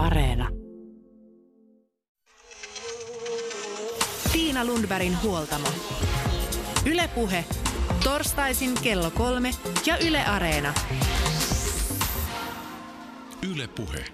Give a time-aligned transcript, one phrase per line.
[0.00, 0.48] Areena.
[4.32, 5.68] Tiina Lundbergin huoltamo.
[6.86, 7.44] Ylepuhe
[8.04, 9.50] torstaisin kello kolme
[9.86, 10.74] ja Yle Areena.
[13.50, 14.04] Yle Puhe.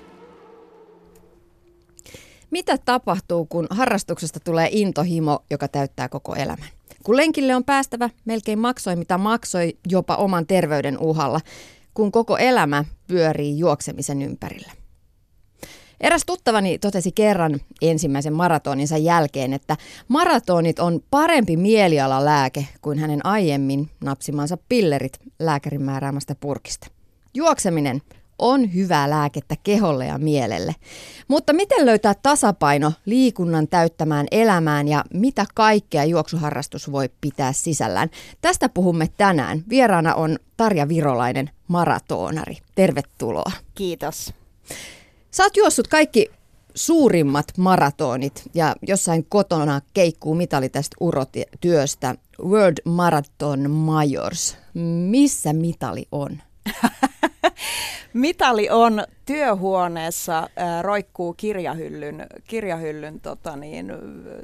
[2.50, 6.68] Mitä tapahtuu, kun harrastuksesta tulee intohimo, joka täyttää koko elämän?
[7.02, 11.40] Kun lenkille on päästävä, melkein maksoi mitä maksoi jopa oman terveyden uhalla,
[11.94, 14.85] kun koko elämä pyörii juoksemisen ympärillä.
[16.00, 19.76] Eräs tuttavani totesi kerran ensimmäisen maratoninsa jälkeen, että
[20.08, 26.86] maratonit on parempi mielialalääke kuin hänen aiemmin napsimansa pillerit lääkärin määräämästä purkista.
[27.34, 28.02] Juokseminen
[28.38, 30.74] on hyvää lääkettä keholle ja mielelle.
[31.28, 38.10] Mutta miten löytää tasapaino liikunnan täyttämään elämään ja mitä kaikkea juoksuharrastus voi pitää sisällään?
[38.40, 39.64] Tästä puhumme tänään.
[39.68, 42.56] Vieraana on Tarja Virolainen, maratonari.
[42.74, 43.52] Tervetuloa.
[43.74, 44.34] Kiitos.
[45.36, 46.30] Sä oot juossut kaikki
[46.74, 52.14] suurimmat maratonit ja jossain kotona keikkuu mitali tästä urotyöstä.
[52.42, 54.56] World Marathon Majors.
[55.10, 56.42] Missä mitali on?
[58.12, 63.92] Mitali on työhuoneessa, äh, roikkuu kirjahyllyn, kirjahyllyn tota niin,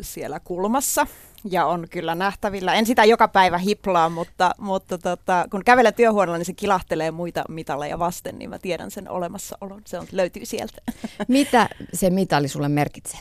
[0.01, 1.07] siellä kulmassa
[1.45, 2.75] ja on kyllä nähtävillä.
[2.75, 7.45] En sitä joka päivä hiplaa, mutta, mutta tota, kun kävelee työhuoneella, niin se kilahtelee muita
[7.49, 9.83] mitaleja vasten, niin mä tiedän sen olemassaolon.
[9.87, 10.83] Se on, löytyy sieltä.
[11.29, 13.21] Mitä se mitali sulle merkitsee?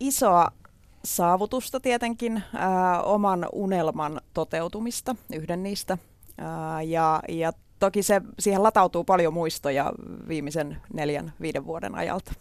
[0.00, 0.52] Isoa
[1.04, 2.42] saavutusta tietenkin, äh,
[3.04, 5.98] oman unelman toteutumista, yhden niistä.
[6.40, 9.92] Äh, ja, ja toki se, siihen latautuu paljon muistoja
[10.28, 12.32] viimeisen neljän, viiden vuoden ajalta.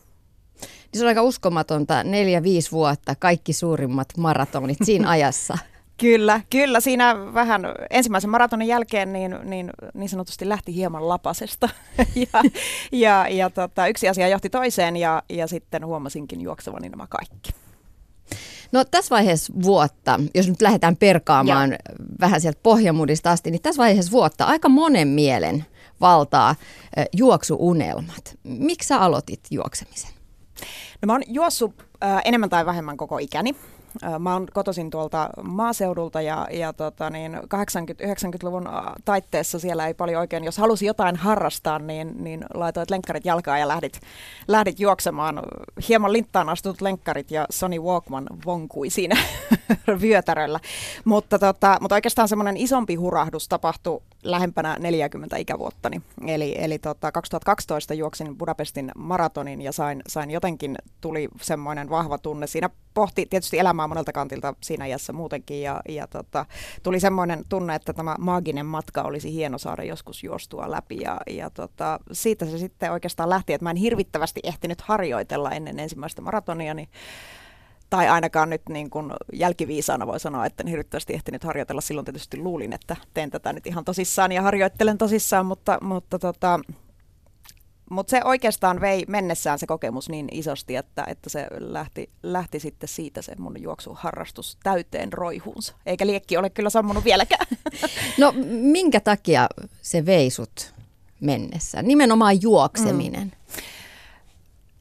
[0.61, 5.57] Niin se on aika uskomatonta, neljä, viisi vuotta, kaikki suurimmat maratonit siinä ajassa.
[5.97, 6.79] Kyllä, kyllä.
[6.79, 11.69] Siinä vähän ensimmäisen maratonin jälkeen niin, niin, niin sanotusti lähti hieman lapasesta.
[12.15, 12.43] ja
[12.91, 17.51] ja, ja tota, yksi asia johti toiseen ja, ja sitten huomasinkin juoksevani nämä kaikki.
[18.71, 21.77] No tässä vaiheessa vuotta, jos nyt lähdetään perkaamaan ja.
[22.19, 25.65] vähän sieltä pohjamudista asti, niin tässä vaiheessa vuotta aika monen mielen
[26.01, 26.55] valtaa
[27.13, 28.37] juoksuunelmat.
[28.43, 30.11] Miksi sä aloitit juoksemisen?
[31.01, 33.55] No mä oon juossut äh, enemmän tai vähemmän koko ikäni.
[34.19, 38.69] Mä oon kotoisin tuolta maaseudulta ja, ja tota niin 80-90-luvun
[39.05, 43.67] taitteessa siellä ei paljon oikein, jos halusi jotain harrastaa, niin, niin laitoit lenkkarit jalkaan ja
[43.67, 43.99] lähdit,
[44.47, 45.41] lähdit juoksemaan.
[45.87, 49.17] Hieman linttaan astut lenkkarit ja Sony Walkman vonkui siinä
[50.01, 50.59] vyötäröllä.
[51.05, 56.01] Mutta, tota, mutta oikeastaan semmoinen isompi hurahdus tapahtui lähempänä 40 ikävuottani.
[56.27, 62.47] Eli, eli tota, 2012 juoksin Budapestin maratonin ja sain, sain jotenkin, tuli semmoinen vahva tunne.
[62.47, 66.45] Siinä pohti tietysti elämää monelta kantilta siinä iässä muutenkin ja, ja tota,
[66.83, 71.49] tuli semmoinen tunne, että tämä maaginen matka olisi hieno saada joskus juostua läpi ja, ja
[71.49, 76.73] tota, siitä se sitten oikeastaan lähti, että mä en hirvittävästi ehtinyt harjoitella ennen ensimmäistä maratonia,
[76.73, 76.89] niin
[77.89, 81.81] tai ainakaan nyt niin kuin jälkiviisaana voi sanoa, että en hirvittävästi ehtinyt harjoitella.
[81.81, 86.59] Silloin tietysti luulin, että teen tätä nyt ihan tosissaan ja harjoittelen tosissaan, mutta, mutta tota,
[87.89, 92.89] mutta se oikeastaan vei mennessään se kokemus niin isosti, että, että se lähti, lähti sitten
[92.89, 95.73] siitä se mun juoksuharrastus täyteen roihuunsa.
[95.85, 97.47] Eikä liekki ole kyllä sammunut vieläkään.
[98.17, 99.47] No minkä takia
[99.81, 100.73] se vei sut
[101.19, 101.81] mennessä?
[101.81, 103.23] Nimenomaan juokseminen.
[103.23, 103.63] Mm.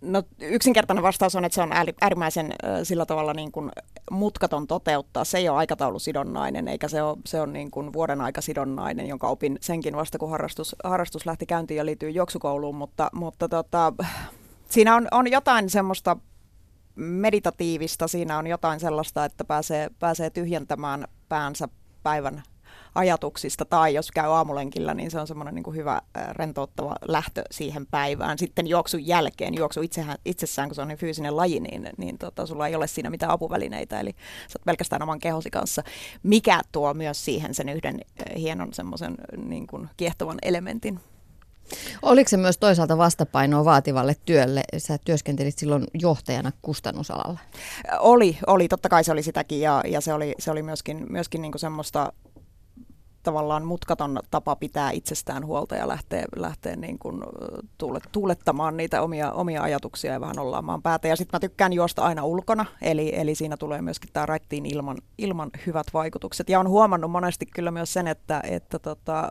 [0.00, 3.70] No yksinkertainen vastaus on, että se on äärimmäisen sillä tavalla niin kuin
[4.10, 5.24] mutkaton toteuttaa.
[5.24, 9.58] Se ei ole aikataulusidonnainen, eikä se ole, se on niin kuin vuoden aikasidonnainen, jonka opin
[9.60, 12.74] senkin vasta, kun harrastus, harrastus lähti käyntiin ja liittyy juoksukouluun.
[12.74, 13.92] Mutta, mutta tota,
[14.68, 16.16] siinä on, on jotain semmoista
[16.94, 21.68] meditatiivista, siinä on jotain sellaista, että pääsee, pääsee tyhjentämään päänsä
[22.02, 22.42] päivän
[22.98, 26.00] ajatuksista tai jos käy aamulenkillä, niin se on semmoinen niin hyvä
[26.32, 28.38] rentouttava lähtö siihen päivään.
[28.38, 32.46] Sitten juoksun jälkeen, juoksu itsehän, itsessään, kun se on niin fyysinen laji, niin, niin tota,
[32.46, 34.10] sulla ei ole siinä mitään apuvälineitä, eli
[34.48, 35.82] sä oot pelkästään oman kehosi kanssa,
[36.22, 38.00] mikä tuo myös siihen sen yhden
[38.36, 41.00] hienon semmoisen niin kuin kiehtovan elementin.
[42.02, 44.62] Oliko se myös toisaalta vastapainoa vaativalle työlle?
[44.78, 47.38] Sä työskentelit silloin johtajana kustannusalalla.
[47.98, 48.68] Oli, oli.
[48.68, 51.60] Totta kai se oli sitäkin ja, ja se oli, se oli myöskin, myöskin niin kuin
[51.60, 52.12] semmoista
[53.28, 57.22] tavallaan mutkaton tapa pitää itsestään huolta ja lähteä, lähteä niin kuin
[58.12, 61.08] tuulettamaan niitä omia, omia ajatuksia ja vähän ollaamaan päätä.
[61.08, 64.96] Ja sitten mä tykkään juosta aina ulkona, eli, eli siinä tulee myöskin tämä raittiin ilman,
[65.18, 66.48] ilman hyvät vaikutukset.
[66.48, 69.28] Ja on huomannut monesti kyllä myös sen, että, että tota,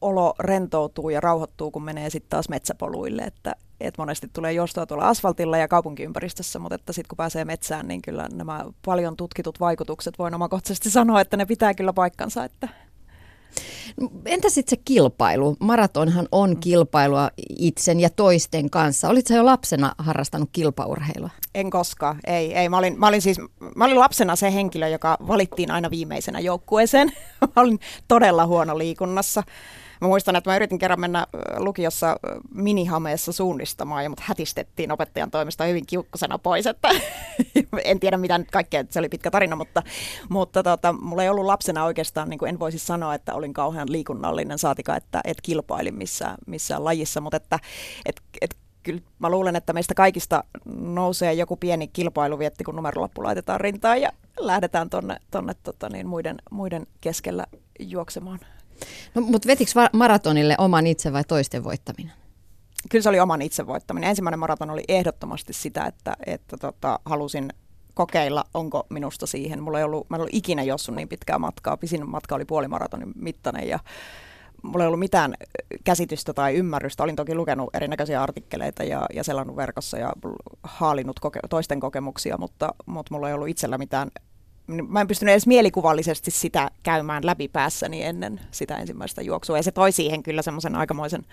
[0.00, 5.08] olo rentoutuu ja rauhoittuu, kun menee sitten taas metsäpoluille, että, et monesti tulee juostua tuolla
[5.08, 10.18] asfaltilla ja kaupunkiympäristössä, mutta että sitten kun pääsee metsään, niin kyllä nämä paljon tutkitut vaikutukset,
[10.18, 12.44] voin omakohtaisesti sanoa, että ne pitää kyllä paikkansa.
[12.44, 12.68] Että.
[14.26, 15.56] Entä sitten se kilpailu?
[15.60, 16.60] Maratonhan on mm.
[16.60, 19.08] kilpailua itsen ja toisten kanssa.
[19.08, 21.30] Olitko jo lapsena harrastanut kilpaurheilua?
[21.54, 22.54] En koskaan, ei.
[22.54, 22.68] ei.
[22.68, 23.40] Mä, olin, mä, olin siis,
[23.76, 27.12] mä olin lapsena se henkilö, joka valittiin aina viimeisenä joukkueeseen.
[27.56, 29.42] mä olin todella huono liikunnassa.
[30.00, 31.26] Mä muistan, että mä yritin kerran mennä
[31.58, 32.16] lukiossa
[32.54, 36.88] minihameessa suunnistamaan ja mut hätistettiin opettajan toimesta hyvin kiukkosena pois, että
[37.84, 39.82] en tiedä mitä nyt kaikkea, se oli pitkä tarina, mutta,
[40.28, 43.92] mutta tota, mulla ei ollut lapsena oikeastaan, niin kuin en voisi sanoa, että olin kauhean
[43.92, 47.58] liikunnallinen, saatika, että et kilpailin missään, missään lajissa, mutta että
[48.06, 50.44] et, et, kyllä mä luulen, että meistä kaikista
[50.80, 56.36] nousee joku pieni kilpailuvietti, kun numerolappu laitetaan rintaan ja lähdetään tonne, tonne tota niin, muiden,
[56.50, 57.46] muiden keskellä
[57.78, 58.38] juoksemaan.
[59.14, 62.12] No, mutta vetikö maratonille oman itse vai toisten voittaminen?
[62.90, 64.10] Kyllä se oli oman itse voittaminen.
[64.10, 67.52] Ensimmäinen maraton oli ehdottomasti sitä, että, että tota, halusin
[67.94, 69.62] kokeilla, onko minusta siihen.
[69.62, 71.76] Mulla ei ollut, mä en ollut ikinä jossun niin pitkää matkaa.
[71.76, 73.78] Pisin matka oli puolimaratonin mittainen ja
[74.62, 75.34] mulla ei ollut mitään
[75.84, 77.02] käsitystä tai ymmärrystä.
[77.02, 80.12] Olin toki lukenut erinäköisiä artikkeleita ja, ja selannut verkossa ja
[80.62, 84.10] haalinut koke- toisten kokemuksia, mutta, mutta mulla ei ollut itsellä mitään
[84.66, 89.56] mä en pystynyt edes mielikuvallisesti sitä käymään läpi päässäni ennen sitä ensimmäistä juoksua.
[89.56, 91.26] Ja se toi siihen kyllä semmoisen aikamoisen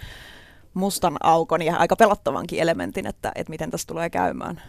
[0.74, 4.62] mustan aukon ja aika pelottavankin elementin, että, että miten tässä tulee käymään.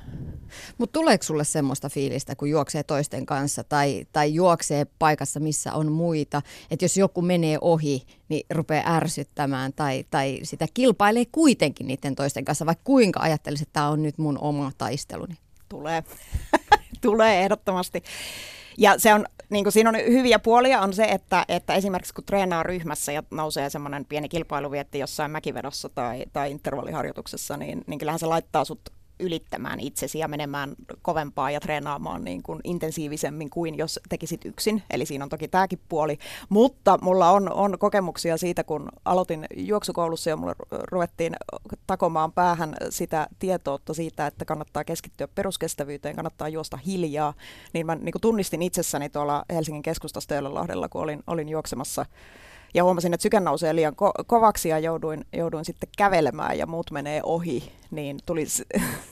[0.79, 5.93] Mutta tuleeko sulle semmoista fiilistä, kun juoksee toisten kanssa tai, tai juoksee paikassa, missä on
[5.93, 12.15] muita, että jos joku menee ohi, niin rupeaa ärsyttämään tai, tai sitä kilpailee kuitenkin niiden
[12.15, 15.35] toisten kanssa, vaikka kuinka ajattelisit, että tämä on nyt mun oma taisteluni?
[15.69, 16.05] Tulee.
[17.03, 18.03] Tulee ehdottomasti.
[18.79, 22.25] Ja se on, niin kuin siinä on hyviä puolia on se, että, että esimerkiksi kun
[22.25, 28.19] treenaa ryhmässä ja nousee semmoinen pieni kilpailuvietti jossain mäkivedossa tai, tai intervalliharjoituksessa, niin, niin kyllähän
[28.19, 28.81] se laittaa sut
[29.21, 34.83] ylittämään itsesi ja menemään kovempaa ja treenaamaan niin kuin intensiivisemmin kuin jos tekisit yksin.
[34.91, 36.19] Eli siinä on toki tämäkin puoli.
[36.49, 40.55] Mutta mulla on, on kokemuksia siitä, kun aloitin juoksukoulussa ja mulle
[40.91, 41.37] ruvettiin
[41.87, 47.35] takomaan päähän sitä tietoutta siitä, että kannattaa keskittyä peruskestävyyteen, kannattaa juosta hiljaa.
[47.73, 52.07] Niin mä niin kuin tunnistin itsessäni tuolla Helsingin keskustassa Töölönlahdella, kun olin, olin juoksemassa
[52.75, 56.91] ja huomasin, että syke nousee liian ko- kovaksi ja jouduin, jouduin sitten kävelemään ja muut
[56.91, 58.65] menee ohi, niin tuli se,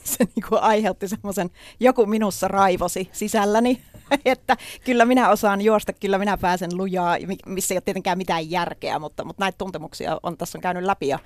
[0.03, 1.49] se niin kuin aiheutti semmoisen,
[1.79, 3.81] joku minussa raivosi sisälläni,
[4.25, 8.99] että kyllä minä osaan juosta, kyllä minä pääsen lujaa, missä ei ole tietenkään mitään järkeä,
[8.99, 11.19] mutta, mutta näitä tuntemuksia on tässä on käynyt läpi ja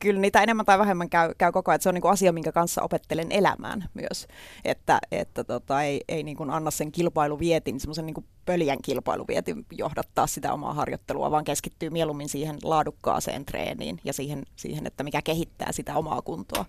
[0.00, 1.80] kyllä niitä enemmän tai vähemmän käy, käy koko ajan.
[1.80, 4.26] Se on niin kuin asia, minkä kanssa opettelen elämään myös.
[4.64, 10.26] Että, että tota, ei, ei niin kuin anna sen kilpailuvietin, semmoisen niin pöljän kilpailuvietin johdattaa
[10.26, 15.72] sitä omaa harjoittelua, vaan keskittyy mieluummin siihen laadukkaaseen treeniin ja siihen, siihen että mikä kehittää
[15.72, 16.64] sitä omaa kuntoa.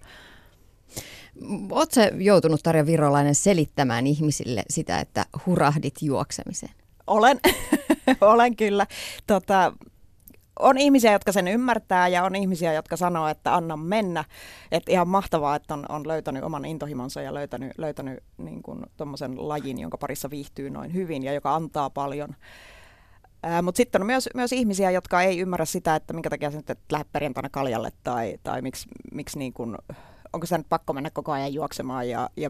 [1.72, 6.74] Oletko joutunut Tarja Virolainen selittämään ihmisille sitä, että hurahdit juoksemiseen?
[7.08, 7.40] Olen,
[8.22, 8.88] olen kyllä.
[9.28, 9.74] Tota,
[10.62, 14.24] on ihmisiä, jotka sen ymmärtää ja on ihmisiä, jotka sanoo, että anna mennä.
[14.72, 18.62] Että ihan mahtavaa, että on, on löytänyt oman intohimonsa ja löytänyt, löytänyt niin
[18.98, 22.36] tuommoisen lajin, jonka parissa viihtyy noin hyvin ja joka antaa paljon.
[23.64, 26.70] Mutta sitten on myös, myös ihmisiä, jotka ei ymmärrä sitä, että minkä takia sä nyt
[26.70, 29.78] et lähde perjantaina kaljalle tai, tai miksi, miksi niin kun,
[30.34, 32.50] onko se nyt pakko mennä koko ajan juoksemaan ja, ja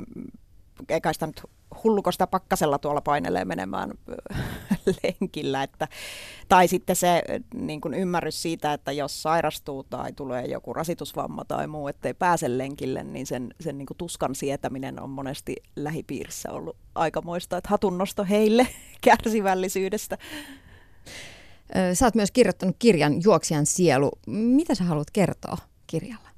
[0.89, 1.41] eikä sitä nyt
[1.83, 3.91] hulluko sitä pakkasella tuolla painelee menemään
[5.03, 5.63] lenkillä.
[5.63, 5.87] Että,
[6.49, 7.23] tai sitten se
[7.53, 12.57] niin kuin ymmärrys siitä, että jos sairastuu tai tulee joku rasitusvamma tai muu, ettei pääse
[12.57, 17.57] lenkille, niin sen, sen niin kuin tuskan sietäminen on monesti lähipiirissä ollut aikamoista.
[17.57, 18.67] Että hatunnosto heille
[19.05, 20.17] kärsivällisyydestä.
[21.93, 24.11] Sä oot myös kirjoittanut kirjan Juoksijan sielu.
[24.27, 25.57] Mitä sä haluat kertoa
[25.87, 26.29] kirjalla?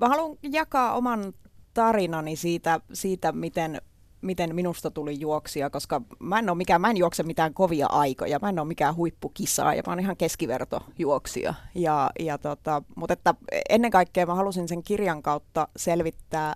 [0.00, 1.32] Mä haluan jakaa oman
[1.74, 3.82] tarinani siitä, siitä miten,
[4.20, 8.38] miten minusta tuli juoksia, koska mä en, ole mikään, mä en juokse mitään kovia aikoja,
[8.42, 11.54] mä en ole mikään huippukisaa ja mä oon ihan keskivertojuoksija.
[11.74, 13.34] Ja, ja tota, mutta että
[13.68, 16.54] ennen kaikkea mä halusin sen kirjan kautta selvittää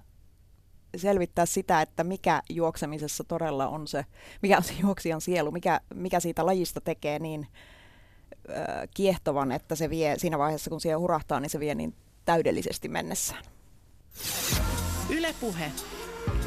[0.97, 4.05] selvittää sitä, että mikä juoksemisessa todella on se,
[4.43, 7.47] mikä on se juoksijan sielu, mikä, mikä siitä lajista tekee niin
[8.51, 11.95] äh, kiehtovan, että se vie siinä vaiheessa, kun siihen hurahtaa, niin se vie niin
[12.25, 13.45] täydellisesti mennessään.
[15.11, 15.73] Ylepuhe.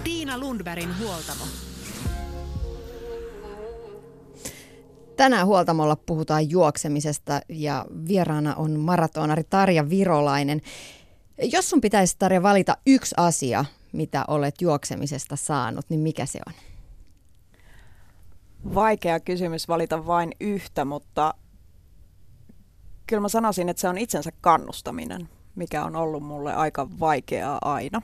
[0.04, 1.44] Tiina Lundbergin huoltamo.
[5.18, 10.62] Tänään huoltamolla puhutaan juoksemisesta ja vieraana on maratonari Tarja Virolainen.
[11.52, 16.54] Jos sun pitäisi Tarja valita yksi asia, mitä olet juoksemisesta saanut, niin mikä se on?
[18.76, 21.34] Vaikea kysymys valita vain yhtä, mutta
[23.08, 28.02] kyllä mä sanoisin, että se on itsensä kannustaminen, mikä on ollut mulle aika vaikeaa aina.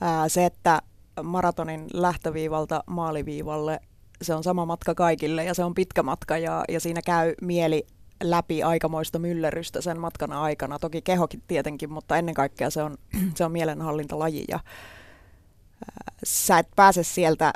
[0.00, 0.82] Ää, se, että
[1.22, 3.80] maratonin lähtöviivalta maaliviivalle
[4.22, 7.86] se on sama matka kaikille ja se on pitkä matka ja, ja siinä käy mieli
[8.22, 10.78] läpi aikamoista myllerrystä sen matkan aikana.
[10.78, 12.96] Toki kehokin tietenkin, mutta ennen kaikkea se on,
[13.36, 17.52] se on mielenhallintalaji ja ää, sä et pääse sieltä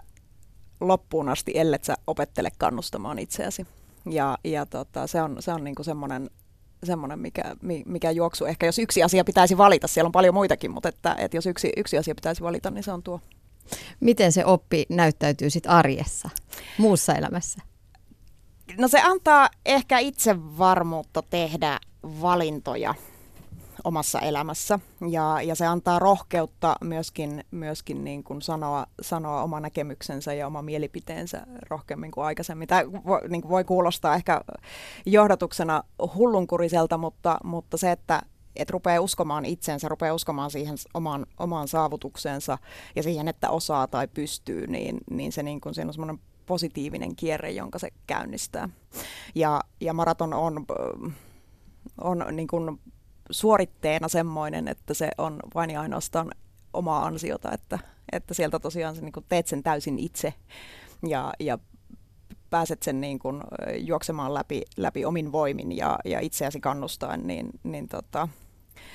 [0.80, 3.66] loppuun asti, ellet sä opettele kannustamaan itseäsi.
[4.10, 6.30] Ja, ja tota, se on, se on niinku semmoinen
[6.86, 7.42] semmoinen, mikä,
[7.86, 8.44] mikä juoksu.
[8.44, 11.72] Ehkä jos yksi asia pitäisi valita, siellä on paljon muitakin, mutta että, että jos yksi,
[11.76, 13.20] yksi asia pitäisi valita, niin se on tuo.
[14.00, 16.30] Miten se oppi näyttäytyy sitten arjessa,
[16.78, 17.62] muussa elämässä?
[18.78, 22.94] No se antaa ehkä itsevarmuutta tehdä valintoja
[23.84, 24.78] omassa elämässä
[25.10, 30.62] ja, ja se antaa rohkeutta myöskin, myöskin niin kuin sanoa, sanoa oma näkemyksensä ja oma
[30.62, 32.68] mielipiteensä rohkeammin kuin aikaisemmin.
[32.68, 34.40] Tämä voi, niin kuin voi kuulostaa ehkä
[35.06, 35.82] johdatuksena
[36.14, 38.22] hullunkuriselta, mutta, mutta se, että
[38.56, 42.58] että rupeaa uskomaan itsensä, rupeaa uskomaan siihen omaan, omaan saavutukseensa
[42.96, 47.16] ja siihen, että osaa tai pystyy, niin, niin se niin kuin, siinä on semmoinen positiivinen
[47.16, 48.68] kierre, jonka se käynnistää.
[49.34, 50.66] Ja, ja maraton on,
[52.00, 52.80] on niin kuin
[53.30, 56.30] suoritteena semmoinen, että se on vain ja ainoastaan
[56.72, 57.78] omaa ansiota, että,
[58.12, 60.34] että sieltä tosiaan niin kuin teet sen täysin itse
[61.08, 61.58] ja, ja
[62.50, 63.42] pääset sen niin kuin
[63.78, 68.28] juoksemaan läpi, läpi omin voimin ja, ja itseäsi kannustaen, niin, niin tota,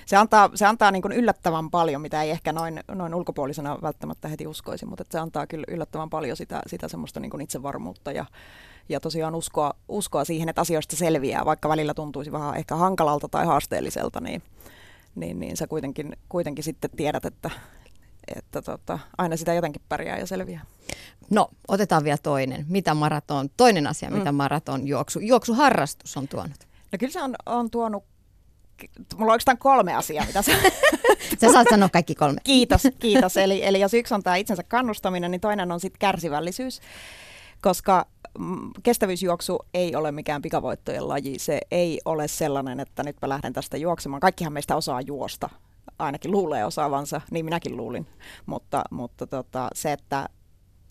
[0.06, 4.28] se antaa, se antaa niin kuin yllättävän paljon, mitä ei ehkä noin, noin ulkopuolisena välttämättä
[4.28, 8.26] heti uskoisi, mutta se antaa kyllä yllättävän paljon sitä, sitä semmoista niin kuin itsevarmuutta ja,
[8.90, 13.46] ja tosiaan uskoa, uskoa siihen, että asioista selviää, vaikka välillä tuntuisi vähän ehkä hankalalta tai
[13.46, 14.42] haasteelliselta, niin,
[15.16, 17.50] niin, niin sä kuitenkin, kuitenkin sitten tiedät, että,
[18.36, 20.66] että tota, aina sitä jotenkin pärjää ja selviää.
[21.30, 22.66] No, otetaan vielä toinen.
[22.70, 24.18] Mitä maraton, toinen asia, mm.
[24.18, 26.68] mitä maraton juoksu, juoksuharrastus on tuonut?
[26.92, 28.04] No kyllä se on, on tuonut
[29.18, 30.52] mulla on oikeastaan kolme asiaa, mitä sä...
[31.42, 32.42] sä saat sanoa kaikki kolme.
[32.44, 33.38] Kiitos, kiitos.
[33.38, 36.82] Eli, eli jos yksi on tämä itsensä kannustaminen, niin toinen on sitten kärsivällisyys,
[37.62, 38.06] koska
[38.84, 41.40] kestävyysjuoksu ei ole mikään pikavoittojen laji.
[41.40, 44.20] Se ei ole sellainen, että nyt mä lähden tästä juoksemaan.
[44.20, 45.50] Kaikkihan meistä osaa juosta
[46.00, 48.08] ainakin luulee osaavansa, niin minäkin luulin.
[48.46, 50.30] Mutta, mutta tota, se, että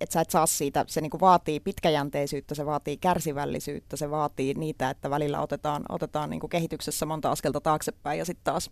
[0.00, 4.90] että sä et saa siitä, se niinku vaatii pitkäjänteisyyttä, se vaatii kärsivällisyyttä, se vaatii niitä,
[4.90, 8.70] että välillä otetaan, otetaan niinku kehityksessä monta askelta taaksepäin ja sitten taas,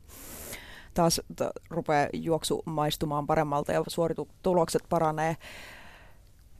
[0.94, 5.37] taas t- rupeaa juoksu maistumaan paremmalta ja suoritulokset paranee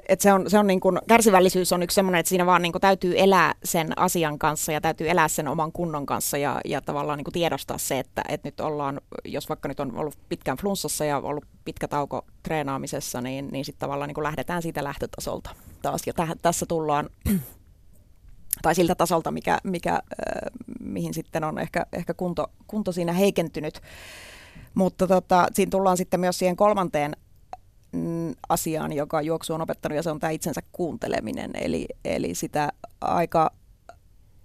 [0.08, 2.72] et se on, se on niin kun, kärsivällisyys on yksi semmoinen, että siinä vaan niin
[2.80, 7.18] täytyy elää sen asian kanssa ja täytyy elää sen oman kunnon kanssa ja, ja tavallaan
[7.18, 11.18] niin tiedostaa se, että, että nyt ollaan, jos vaikka nyt on ollut pitkään flunssassa ja
[11.18, 15.50] ollut pitkä tauko treenaamisessa, niin, niin sitten tavallaan niin lähdetään siitä lähtötasolta
[15.82, 16.02] taas.
[16.06, 17.10] Ja täh, tässä tullaan,
[18.62, 20.00] tai siltä tasolta, mikä, mikä, äh,
[20.80, 23.80] mihin sitten on ehkä, ehkä kunto, kunto siinä heikentynyt.
[24.75, 27.16] Mutta tota, siinä tullaan sitten myös siihen kolmanteen
[28.49, 31.50] asiaan, joka juoksu on opettanut, ja se on tämä itsensä kuunteleminen.
[31.55, 33.50] Eli, eli sitä aika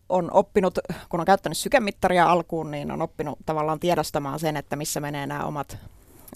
[0.10, 0.80] on oppinut,
[1.10, 5.46] kun on käyttänyt sykemittaria alkuun, niin on oppinut tavallaan tiedostamaan sen, että missä menee nämä
[5.46, 5.78] omat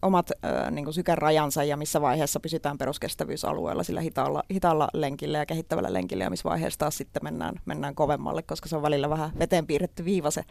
[0.01, 5.93] omat äh, niin sykerajansa ja missä vaiheessa pysytään peruskestävyysalueella sillä hitaalla, hitaalla lenkillä ja kehittävällä
[5.93, 9.67] lenkillä ja missä vaiheessa taas sitten mennään, mennään kovemmalle, koska se on välillä vähän veteen
[9.67, 10.43] piirretty viiva se,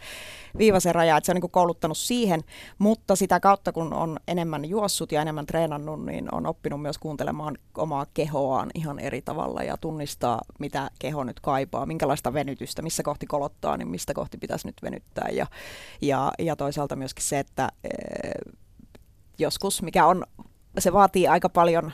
[0.58, 1.16] viiva se raja.
[1.16, 2.40] että se on niin kouluttanut siihen,
[2.78, 7.58] mutta sitä kautta kun on enemmän juossut ja enemmän treenannut, niin on oppinut myös kuuntelemaan
[7.76, 13.26] omaa kehoaan ihan eri tavalla ja tunnistaa, mitä keho nyt kaipaa, minkälaista venytystä, missä kohti
[13.26, 15.46] kolottaa, niin mistä kohti pitäisi nyt venyttää ja,
[16.00, 17.68] ja, ja toisaalta myöskin se, että
[19.38, 20.24] joskus, mikä on,
[20.78, 21.92] se vaatii aika paljon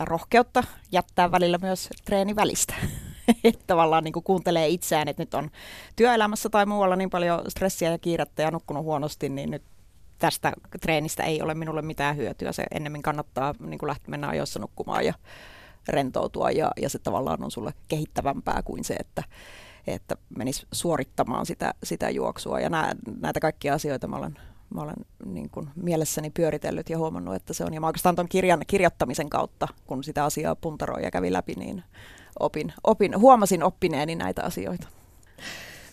[0.00, 2.74] rohkeutta jättää välillä myös treeni välistä.
[3.44, 5.50] että tavallaan niin kuin kuuntelee itseään, että nyt on
[5.96, 9.62] työelämässä tai muualla niin paljon stressiä ja kiirettä ja nukkunut huonosti, niin nyt
[10.18, 12.52] tästä treenistä ei ole minulle mitään hyötyä.
[12.52, 15.14] Se ennemmin kannattaa niin kuin lähteä mennä ajoissa nukkumaan ja
[15.88, 19.22] rentoutua ja, ja se tavallaan on sulle kehittävämpää kuin se, että,
[19.86, 22.60] että menisi suorittamaan sitä, sitä juoksua.
[22.60, 24.38] Ja nää, näitä kaikkia asioita mä olen
[24.74, 27.74] mä olen niin kuin mielessäni pyöritellyt ja huomannut, että se on.
[27.74, 31.82] Ja mä oikeastaan tuon kirjan kirjoittamisen kautta, kun sitä asiaa puntaroi ja kävi läpi, niin
[32.40, 34.88] opin, opin, huomasin oppineeni näitä asioita.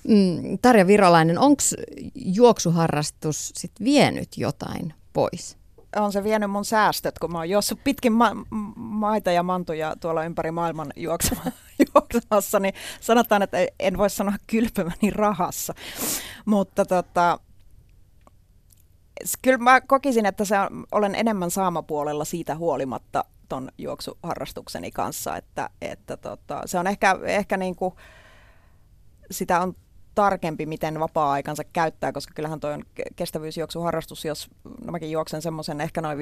[0.07, 1.63] Mm, Tarja Virolainen, onko
[2.15, 5.57] juoksuharrastus sit vienyt jotain pois?
[5.95, 10.23] On se vienyt mun säästöt, kun mä oon juossut pitkin ma- maita ja mantuja tuolla
[10.23, 10.93] ympäri maailman
[11.95, 15.73] juoksemassa, niin sanotaan, että en voi sanoa kylpemäni rahassa.
[16.45, 17.39] Mutta tota,
[19.41, 25.69] kyllä mä kokisin, että se on, olen enemmän saamapuolella siitä huolimatta ton juoksuharrastukseni kanssa, että,
[25.81, 27.93] että tota, se on ehkä, ehkä niin kuin,
[29.31, 29.75] sitä on
[30.15, 32.83] tarkempi, miten vapaa-aikansa käyttää, koska kyllähän toi on
[33.15, 34.49] kestävyysjuoksuharrastus, jos
[34.85, 36.21] no mäkin juoksen semmoisen ehkä noin 50-60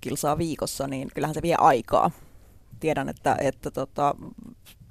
[0.00, 2.10] kilsaa viikossa, niin kyllähän se vie aikaa.
[2.80, 4.14] tiedän, että, että tota,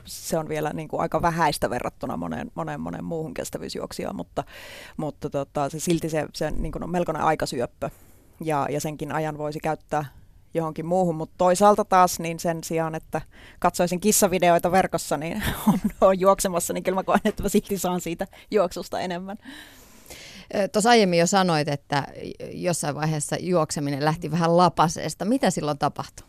[0.06, 4.44] se on vielä niin kuin aika vähäistä verrattuna moneen, moneen, moneen muuhun kestävyysjuoksijaan, mutta,
[4.98, 7.90] mutta tota, se silti se, se niin kuin on melkoinen aikasyöppö
[8.44, 10.06] ja, ja senkin ajan voisi käyttää
[10.54, 13.22] johonkin muuhun, mutta toisaalta taas niin sen sijaan, että
[13.60, 18.02] katsoisin kissavideoita verkossa, niin on, on juoksemassa, niin kyllä mä koen, että mä silti saan
[18.02, 19.38] siitä juoksusta enemmän.
[20.72, 22.08] Tuossa aiemmin jo sanoit, että
[22.54, 25.26] jossain vaiheessa juokseminen lähti vähän lapaseesta.
[25.26, 26.29] Mitä silloin tapahtui?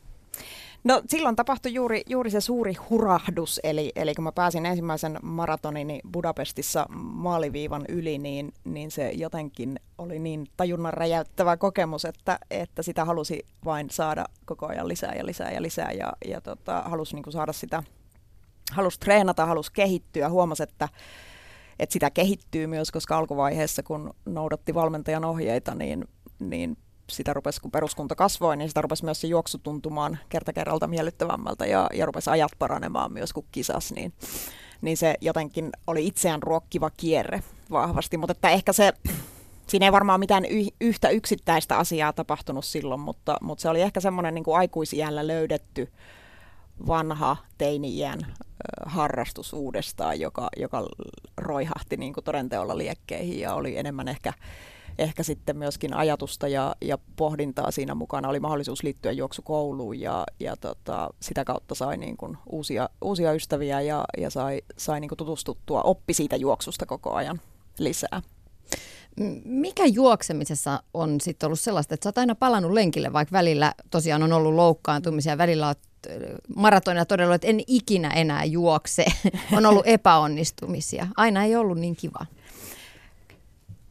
[0.85, 6.01] No silloin tapahtui juuri, juuri se suuri hurahdus, eli, eli kun mä pääsin ensimmäisen maratonini
[6.13, 13.05] Budapestissa maaliviivan yli, niin, niin se jotenkin oli niin tajunnan räjäyttävä kokemus, että, että sitä
[13.05, 15.93] halusi vain saada koko ajan lisää ja lisää ja lisää.
[15.93, 17.83] Ja, ja tota, halusi niin saada sitä,
[18.73, 20.89] halusi treenata, halusi kehittyä, huomasi, että
[21.79, 26.09] että sitä kehittyy myös, koska alkuvaiheessa, kun noudatti valmentajan ohjeita, niin,
[26.39, 26.77] niin
[27.11, 31.67] sitä rupesi, kun peruskunta kasvoi, niin sitä rupesi myös se juoksu tuntumaan kerta kerralta miellyttävämmältä
[31.67, 34.13] ja, ja rupesi ajat paranemaan myös kun kisas, niin,
[34.81, 38.93] niin se jotenkin oli itseään ruokkiva kierre vahvasti, mutta että ehkä se,
[39.67, 40.45] siinä ei varmaan mitään
[40.81, 45.93] yhtä yksittäistä asiaa tapahtunut silloin, mutta, mutta se oli ehkä semmoinen niin kuin aikuisiällä löydetty
[46.87, 48.27] vanha teini-iän
[48.87, 50.87] harrastus uudestaan, joka, joka
[51.37, 54.33] roihahti niin kuin todenteolla liekkeihin ja oli enemmän ehkä
[55.01, 58.29] ehkä sitten myöskin ajatusta ja, ja pohdintaa siinä mukana.
[58.29, 63.81] Oli mahdollisuus liittyä juoksukouluun ja, ja tota, sitä kautta sai niin kuin uusia, uusia ystäviä
[63.81, 67.41] ja, ja sai, sai niin kuin tutustuttua, oppi siitä juoksusta koko ajan
[67.79, 68.23] lisää.
[69.45, 74.23] Mikä juoksemisessa on sitten ollut sellaista, että sä oot aina palannut lenkille, vaikka välillä tosiaan
[74.23, 75.79] on ollut loukkaantumisia, välillä oot
[76.57, 79.05] maratonia todella, että en ikinä enää juokse.
[79.57, 81.07] on ollut epäonnistumisia.
[81.17, 82.27] Aina ei ollut niin kiva.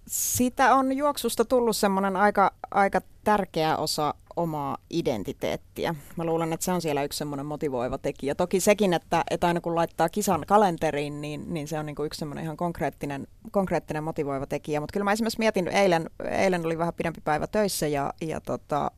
[0.10, 5.96] Sitä on juoksusta tullut semmoinen aika, aika tärkeä osa omaa identiteettiä.
[6.16, 8.36] Mä luulen, että se on siellä yksi semmoinen motivoiva tekijä.
[8.36, 12.20] Toki sekin, että, että aina kun laittaa kisan kalenteriin, niin, niin se on niin yksi
[12.20, 14.80] semmoinen ihan konkreettinen, konkreettinen motivoiva tekijä.
[14.80, 18.92] Mutta kyllä mä esimerkiksi mietin, eilen, eilen oli vähän pidempi päivä töissä ja, ja tota,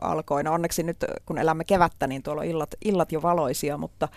[0.00, 0.44] alkoin.
[0.44, 4.08] No onneksi nyt kun elämme kevättä, niin tuolla on illat, illat jo valoisia, mutta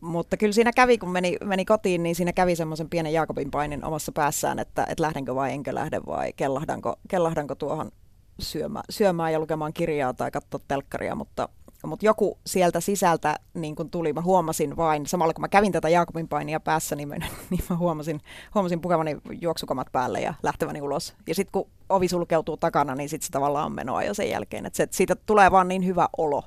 [0.00, 3.84] mutta kyllä siinä kävi, kun meni, meni kotiin, niin siinä kävi semmoisen pienen Jaakobin painin
[3.84, 7.90] omassa päässään, että, että lähdenkö vai enkö lähde vai kellahdanko, kellahdanko tuohon
[8.38, 11.48] syömään, syömään ja lukemaan kirjaa tai katsoa telkkaria, mutta,
[11.86, 15.88] mutta joku sieltä sisältä niin kun tuli, mä huomasin vain, samalla kun mä kävin tätä
[15.88, 17.14] Jaakobin painia päässä, niin, mä,
[17.50, 18.20] niin mä huomasin,
[18.54, 21.14] huomasin pukevani juoksukamat päälle ja lähteväni ulos.
[21.26, 24.66] Ja sitten kun ovi sulkeutuu takana, niin sitten se tavallaan on menoa jo sen jälkeen.
[24.66, 26.42] että se, siitä tulee vaan niin hyvä olo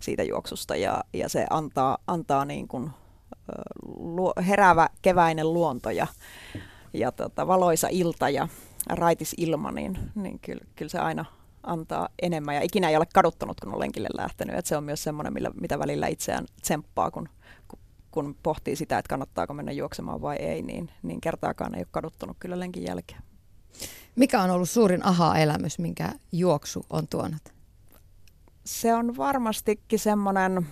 [0.00, 2.90] siitä juoksusta ja, ja se antaa, antaa niin kuin,
[3.96, 6.06] luo, heräävä keväinen luonto ja,
[6.92, 8.48] ja tota, valoisa ilta ja
[8.88, 11.24] raitis ilma, niin, niin kyllä, kyllä se aina
[11.62, 12.54] antaa enemmän.
[12.54, 14.56] Ja ikinä ei ole kaduttanut, kun on lenkille lähtenyt.
[14.56, 17.28] Et se on myös semmoinen, millä, mitä välillä itseään tsemppaa, kun,
[18.10, 22.36] kun pohtii sitä, että kannattaako mennä juoksemaan vai ei, niin, niin kertaakaan ei ole kaduttanut
[22.40, 23.22] kyllä lenkin jälkeen.
[24.16, 27.59] Mikä on ollut suurin aha-elämys, minkä juoksu on tuonut?
[28.70, 30.66] Se on varmastikin semmoinen,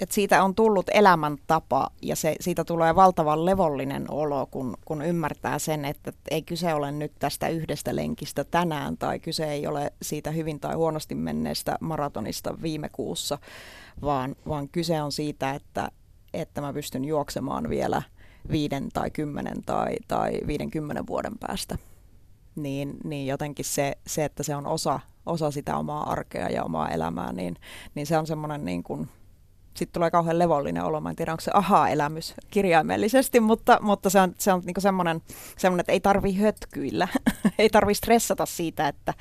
[0.00, 5.58] että siitä on tullut elämäntapa ja se, siitä tulee valtavan levollinen olo, kun, kun ymmärtää
[5.58, 10.30] sen, että ei kyse ole nyt tästä yhdestä lenkistä tänään tai kyse ei ole siitä
[10.30, 13.38] hyvin tai huonosti menneestä maratonista viime kuussa,
[14.02, 15.90] vaan, vaan kyse on siitä, että,
[16.34, 18.02] että mä pystyn juoksemaan vielä
[18.50, 21.78] viiden tai kymmenen tai, tai viidenkymmenen vuoden päästä.
[22.56, 26.88] Niin, niin jotenkin se, se, että se on osa osa sitä omaa arkea ja omaa
[26.88, 27.56] elämää, niin,
[27.94, 29.08] niin se on semmoinen niin kuin,
[29.74, 31.00] sitten tulee kauhean levollinen olo.
[31.00, 35.22] Mä en tiedä, onko se aha-elämys kirjaimellisesti, mutta, mutta se on, se on niinku semmoinen,
[35.58, 37.08] semmoinen, että ei tarvi hötkyillä.
[37.58, 39.14] ei tarvi stressata siitä, että,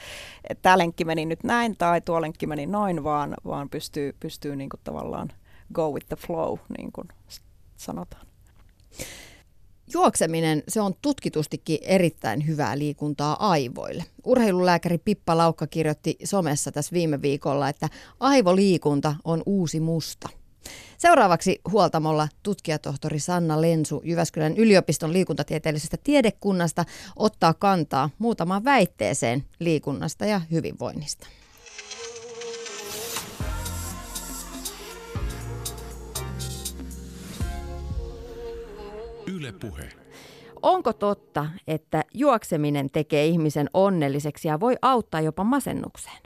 [0.49, 4.55] että tämä lenkki meni nyt näin tai tuo lenkki meni noin, vaan, vaan pystyy, pystyy
[4.55, 5.29] niinku tavallaan
[5.73, 7.07] go with the flow, niin kuin
[7.77, 8.27] sanotaan.
[9.93, 14.03] Juokseminen, se on tutkitustikin erittäin hyvää liikuntaa aivoille.
[14.23, 20.29] Urheilulääkäri Pippa Laukka kirjoitti somessa tässä viime viikolla, että aivoliikunta on uusi musta.
[20.97, 30.41] Seuraavaksi huoltamolla tutkijatohtori Sanna Lensu Jyväskylän yliopiston liikuntatieteellisestä tiedekunnasta ottaa kantaa muutamaan väitteeseen liikunnasta ja
[30.51, 31.27] hyvinvoinnista.
[39.35, 39.83] Yle Puhe.
[40.61, 46.21] Onko totta, että juokseminen tekee ihmisen onnelliseksi ja voi auttaa jopa masennukseen?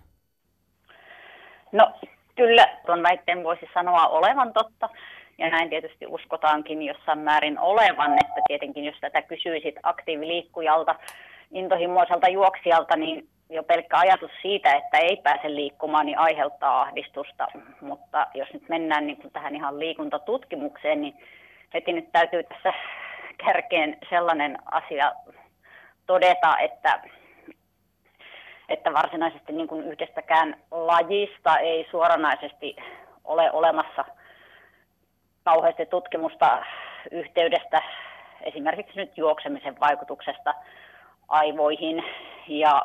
[1.71, 1.93] No
[2.35, 4.89] kyllä tuon väitteen voisi sanoa olevan totta.
[5.37, 10.95] Ja näin tietysti uskotaankin jossain määrin olevan, että tietenkin jos tätä kysyisit aktiiviliikkujalta,
[11.51, 17.47] intohimoiselta juoksijalta, niin jo pelkkä ajatus siitä, että ei pääse liikkumaan, niin aiheuttaa ahdistusta.
[17.81, 21.13] Mutta jos nyt mennään niin kuin tähän ihan liikuntatutkimukseen, niin
[21.73, 22.73] heti nyt täytyy tässä
[23.45, 25.11] kärkeen sellainen asia
[26.05, 27.01] todeta, että,
[28.69, 32.75] että varsinaisesti niin kuin yhdestäkään lajista ei suoranaisesti
[33.23, 34.05] ole olemassa
[35.43, 36.65] kauheasti tutkimusta
[37.11, 37.81] yhteydestä
[38.41, 40.53] esimerkiksi nyt juoksemisen vaikutuksesta
[41.27, 42.03] aivoihin
[42.47, 42.81] ja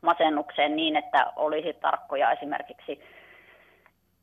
[0.00, 3.00] masennukseen niin, että olisi tarkkoja esimerkiksi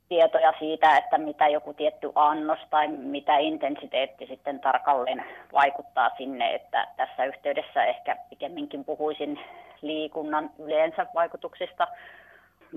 [0.09, 6.87] tietoja siitä, että mitä joku tietty annos tai mitä intensiteetti sitten tarkalleen vaikuttaa sinne, että
[6.97, 9.39] tässä yhteydessä ehkä pikemminkin puhuisin
[9.81, 11.87] liikunnan yleensä vaikutuksista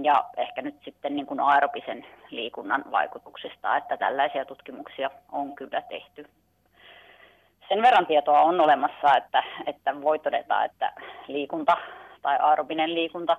[0.03, 6.29] ja ehkä nyt sitten niin kuin aerobisen liikunnan vaikutuksista, että tällaisia tutkimuksia on kyllä tehty.
[7.69, 10.93] Sen verran tietoa on olemassa, että, että voi todeta, että
[11.29, 11.77] liikunta
[12.23, 13.37] tai aerobinen liikunta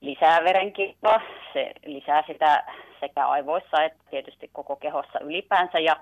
[0.00, 1.20] lisää verenkiertoa.
[1.52, 2.64] Se lisää sitä
[3.00, 5.96] sekä aivoissa että tietysti koko kehossa ylipäänsä ja,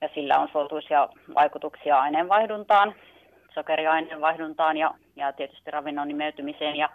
[0.00, 2.94] ja sillä on suotuisia vaikutuksia aineenvaihduntaan,
[3.54, 6.76] sokeriaineenvaihduntaan ja, ja tietysti ravinnon imeytymiseen.
[6.76, 6.88] Ja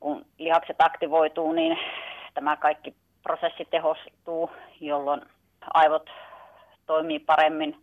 [0.00, 1.78] kun lihakset aktivoituu, niin
[2.34, 5.22] tämä kaikki prosessi tehostuu, jolloin
[5.74, 6.10] aivot
[6.86, 7.76] toimii paremmin.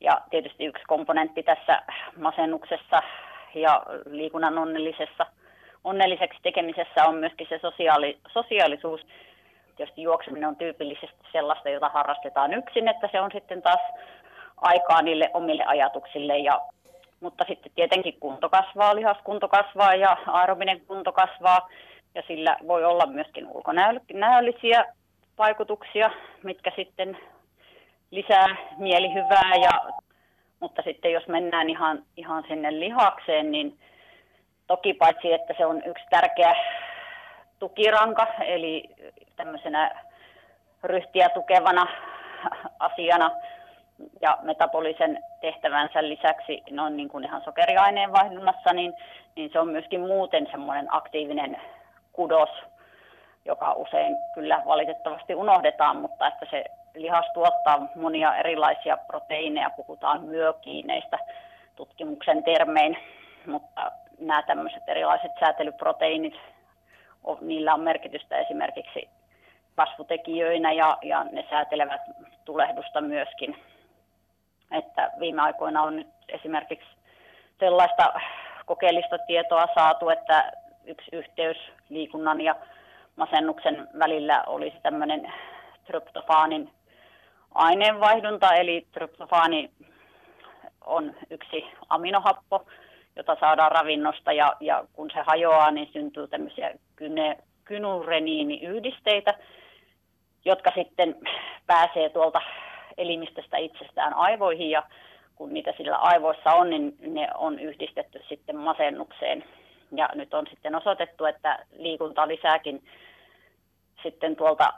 [0.00, 1.82] Ja tietysti yksi komponentti tässä
[2.16, 3.02] masennuksessa
[3.54, 5.26] ja liikunnan onnellisessa,
[5.84, 9.06] onnelliseksi tekemisessä on myöskin se sosiaali, sosiaalisuus.
[9.76, 13.80] Tietysti juokseminen on tyypillisesti sellaista, jota harrastetaan yksin, että se on sitten taas
[14.56, 16.38] aikaa niille omille ajatuksille.
[16.38, 16.60] Ja,
[17.20, 21.68] mutta sitten tietenkin kunto kasvaa, lihaskunto kasvaa ja aerobinen kunto kasvaa.
[22.14, 24.84] Ja sillä voi olla myöskin ulkonäöllisiä
[25.38, 26.10] vaikutuksia,
[26.42, 27.18] mitkä sitten
[28.10, 29.92] lisää mielihyvää ja
[30.60, 33.78] mutta sitten jos mennään ihan, ihan sinne lihakseen, niin
[34.72, 36.54] toki paitsi, että se on yksi tärkeä
[37.58, 38.90] tukiranka, eli
[39.36, 39.90] tämmöisenä
[40.84, 41.86] ryhtiä tukevana
[42.78, 43.30] asiana
[44.20, 48.94] ja metabolisen tehtävänsä lisäksi noin niin kuin ihan sokeriaineen vaihdunnassa, niin,
[49.36, 51.60] niin se on myöskin muuten semmoinen aktiivinen
[52.12, 52.50] kudos,
[53.44, 61.18] joka usein kyllä valitettavasti unohdetaan, mutta että se lihas tuottaa monia erilaisia proteiineja, puhutaan myökiineistä
[61.76, 62.98] tutkimuksen termein,
[63.46, 63.92] mutta
[64.26, 66.34] nämä tämmöiset erilaiset säätelyproteiinit,
[67.40, 69.08] niillä on merkitystä esimerkiksi
[69.76, 72.00] kasvutekijöinä ja, ja ne säätelevät
[72.44, 73.56] tulehdusta myöskin.
[74.70, 76.88] Että viime aikoina on nyt esimerkiksi
[77.60, 78.12] sellaista
[78.66, 80.52] kokeellista tietoa saatu, että
[80.84, 81.56] yksi yhteys
[81.88, 82.56] liikunnan ja
[83.16, 85.32] masennuksen välillä olisi tämmöinen
[85.86, 86.70] tryptofaanin
[87.54, 89.70] aineenvaihdunta, eli tryptofaani
[90.86, 92.66] on yksi aminohappo,
[93.16, 99.34] jota saadaan ravinnosta ja, ja kun se hajoaa, niin syntyy tämmöisiä kyne, kynureniiniyhdisteitä,
[100.44, 101.16] jotka sitten
[101.66, 102.40] pääsee tuolta
[102.96, 104.82] elimistöstä itsestään aivoihin ja
[105.34, 109.44] kun niitä sillä aivoissa on, niin ne on yhdistetty sitten masennukseen.
[109.96, 112.84] Ja nyt on sitten osoitettu, että liikunta lisääkin
[114.02, 114.72] sitten tuolta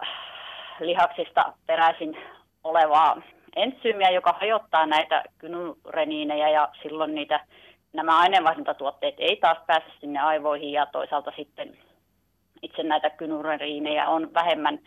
[0.81, 2.16] lihaksista peräisin
[2.64, 3.23] olevaa
[3.57, 7.40] entsyymiä, joka hajottaa näitä kynureniinejä ja silloin niitä,
[7.94, 11.78] nämä aineenvaihduntatuotteet ei taas pääse sinne aivoihin ja toisaalta sitten
[12.62, 14.78] itse näitä kynureniinejä on vähemmän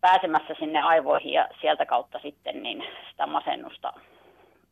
[0.00, 3.92] pääsemässä sinne aivoihin ja sieltä kautta sitten niin sitä masennusta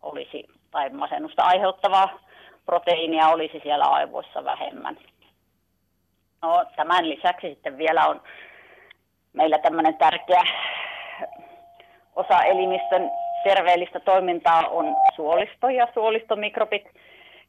[0.02, 2.20] olisi, tai masennusta aiheuttavaa
[2.66, 4.96] proteiinia olisi siellä aivoissa vähemmän.
[6.42, 8.22] No, tämän lisäksi sitten vielä on
[9.32, 10.42] meillä tämmöinen tärkeä
[12.16, 13.10] osa elimistön
[13.44, 16.84] terveellistä toimintaa on suolisto ja suolistomikrobit.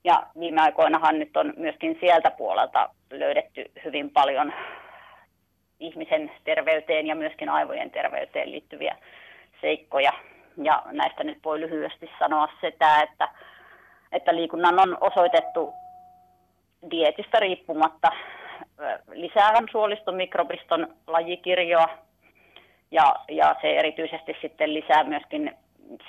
[0.05, 4.53] Ja viime aikoinahan nyt on myöskin sieltä puolelta löydetty hyvin paljon
[5.79, 8.95] ihmisen terveyteen ja myöskin aivojen terveyteen liittyviä
[9.61, 10.11] seikkoja.
[10.63, 13.29] Ja näistä nyt voi lyhyesti sanoa sitä, että,
[14.11, 15.73] että liikunnan on osoitettu
[16.91, 18.11] dietistä riippumatta
[19.11, 21.89] lisäävän suolistomikrobiston lajikirjoa
[22.91, 25.57] ja, ja se erityisesti sitten lisää myöskin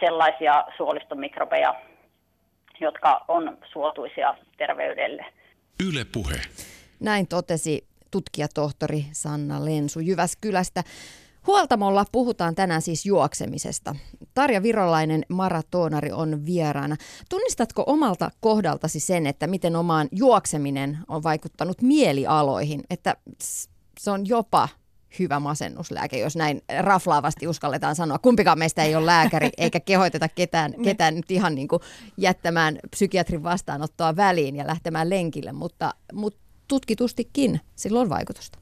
[0.01, 1.75] sellaisia suolistomikrobeja,
[2.81, 5.25] jotka on suotuisia terveydelle.
[5.89, 6.41] Yle puhe.
[7.01, 10.83] Näin totesi tutkijatohtori Sanna Lensu Jyväskylästä.
[11.47, 13.95] Huoltamolla puhutaan tänään siis juoksemisesta.
[14.35, 16.97] Tarja Virolainen maratonari on vieraana.
[17.31, 22.81] Tunnistatko omalta kohdaltasi sen, että miten omaan juokseminen on vaikuttanut mielialoihin?
[22.91, 23.17] Että
[23.99, 24.69] se on jopa
[25.19, 28.19] hyvä masennuslääke, jos näin raflaavasti uskalletaan sanoa.
[28.19, 31.83] Kumpikaan meistä ei ole lääkäri, eikä kehoiteta ketään, ketään nyt ihan niin kuin
[32.17, 36.39] jättämään psykiatrin vastaanottoa väliin ja lähtemään lenkille, mutta, mutta
[36.69, 38.59] tutkitustikin sillä on vaikutusta.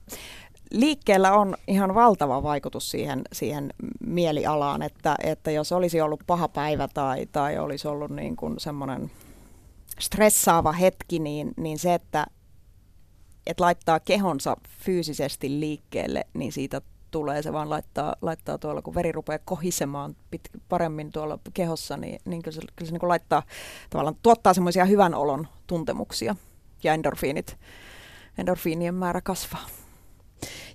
[0.71, 3.75] Liikkeellä on ihan valtava vaikutus siihen, siihen
[4.07, 9.11] mielialaan, että, että jos olisi ollut paha päivä tai, tai olisi ollut niin kuin semmoinen
[10.01, 12.27] stressaava hetki, niin, niin se, että,
[13.47, 16.81] että laittaa kehonsa fyysisesti liikkeelle, niin siitä
[17.11, 22.21] tulee, se vaan laittaa, laittaa tuolla, kun veri rupeaa kohisemaan pit, paremmin tuolla kehossa, niin,
[22.25, 23.43] niin kyllä se, kyllä se niin kuin laittaa,
[23.91, 26.37] tavallaan tuottaa semmoisia hyvän olon tuntemuksia
[26.83, 27.57] ja endorfiinit,
[28.39, 29.67] endorfiinien määrä kasvaa.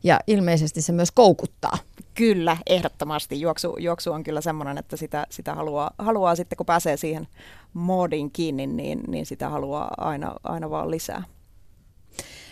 [0.04, 1.78] Ja ilmeisesti se myös koukuttaa.
[2.14, 3.42] Kyllä, ehdottomasti.
[3.42, 7.28] Juoksu, juoksu on kyllä semmoinen, että sitä, sitä haluaa, haluaa sitten, kun pääsee siihen
[7.74, 11.24] moodiin kiinni, niin, niin sitä haluaa aina, aina vaan lisää.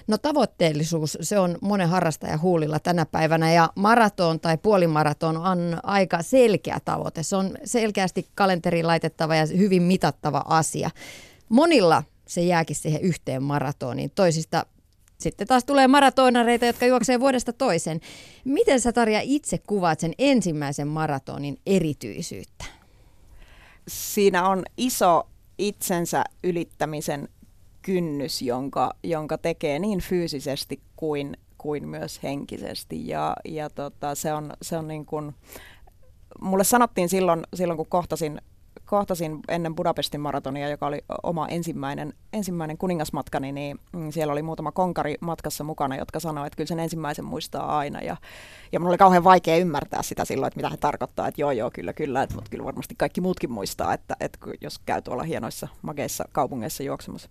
[0.08, 6.22] No tavoitteellisuus, se on monen harrastajan huulilla tänä päivänä ja maraton tai puolimaraton on aika
[6.22, 7.24] selkeä tavoite.
[7.24, 10.90] Se on selkeästi kalenteriin laitettava ja hyvin mitattava asia.
[11.50, 14.12] Monilla se jääkin siihen yhteen maratoniin.
[14.16, 14.66] Toisista
[15.18, 18.00] sitten taas tulee maratonareita, jotka juoksee vuodesta toiseen.
[18.46, 22.66] Miten sä Tarja itse kuvaat sen ensimmäisen maratonin erityisyyttä?
[23.88, 27.30] Siinä on iso itsensä ylittämisen
[27.88, 33.08] kynnys, jonka, jonka tekee niin fyysisesti kuin, kuin myös henkisesti.
[33.08, 35.36] Ja, ja tota, se on, se on niin kuin,
[36.42, 38.42] mulle sanottiin silloin, silloin kun kohtasin
[38.88, 44.72] kohtasin ennen Budapestin maratonia, joka oli oma ensimmäinen, ensimmäinen kuningasmatkani, niin mm, siellä oli muutama
[44.72, 48.02] konkari matkassa mukana, jotka sanoivat, että kyllä sen ensimmäisen muistaa aina.
[48.02, 48.18] Ja,
[48.72, 51.72] ja minulla oli kauhean vaikea ymmärtää sitä silloin, että mitä he tarkoittaa, että joo joo,
[51.74, 55.68] kyllä kyllä, että, mutta kyllä varmasti kaikki muutkin muistaa, että, että jos käy tuolla hienoissa
[55.82, 57.30] mageissa kaupungeissa juoksemassa.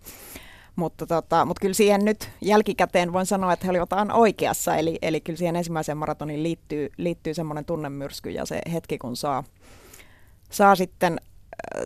[0.77, 4.77] Mutta, tota, mutta kyllä siihen nyt jälkikäteen voin sanoa, että he olivat oikeassa.
[4.77, 9.45] Eli, eli kyllä siihen ensimmäiseen maratoniin liittyy, liittyy semmoinen tunnemyrsky ja se hetki, kun saa,
[10.51, 11.21] saa sitten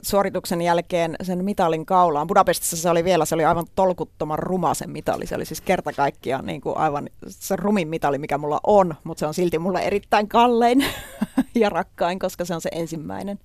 [0.02, 2.26] suorituksen jälkeen sen mitalin kaulaan.
[2.26, 5.26] Budapestissa se oli vielä, se oli aivan tolkuttoman ruma se mitali.
[5.26, 9.20] Se oli siis kerta kaikkiaan niin kuin aivan se rumin mitali, mikä mulla on, mutta
[9.20, 10.84] se on silti mulle erittäin kallein
[11.54, 13.38] ja rakkain, koska se on se ensimmäinen.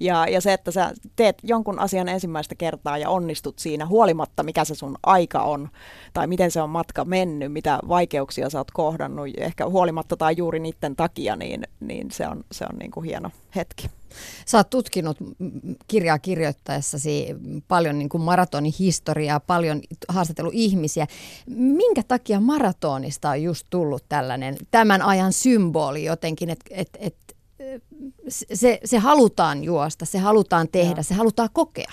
[0.00, 4.64] Ja, ja se, että sä teet jonkun asian ensimmäistä kertaa ja onnistut siinä huolimatta, mikä
[4.64, 5.68] se sun aika on,
[6.12, 10.60] tai miten se on matka mennyt, mitä vaikeuksia sä oot kohdannut, ehkä huolimatta tai juuri
[10.60, 13.90] niiden takia, niin, niin se on, se on niin kuin hieno hetki.
[14.46, 15.16] Sä oot tutkinut
[15.88, 17.26] kirjaa kirjoittaessasi
[17.68, 21.06] paljon niin kuin maratonin historiaa, paljon haastatellut ihmisiä.
[21.46, 27.16] Minkä takia maratonista on just tullut tällainen tämän ajan symboli jotenkin, että et, et,
[28.28, 31.02] se, se halutaan juosta, se halutaan tehdä, Joo.
[31.02, 31.92] se halutaan kokea?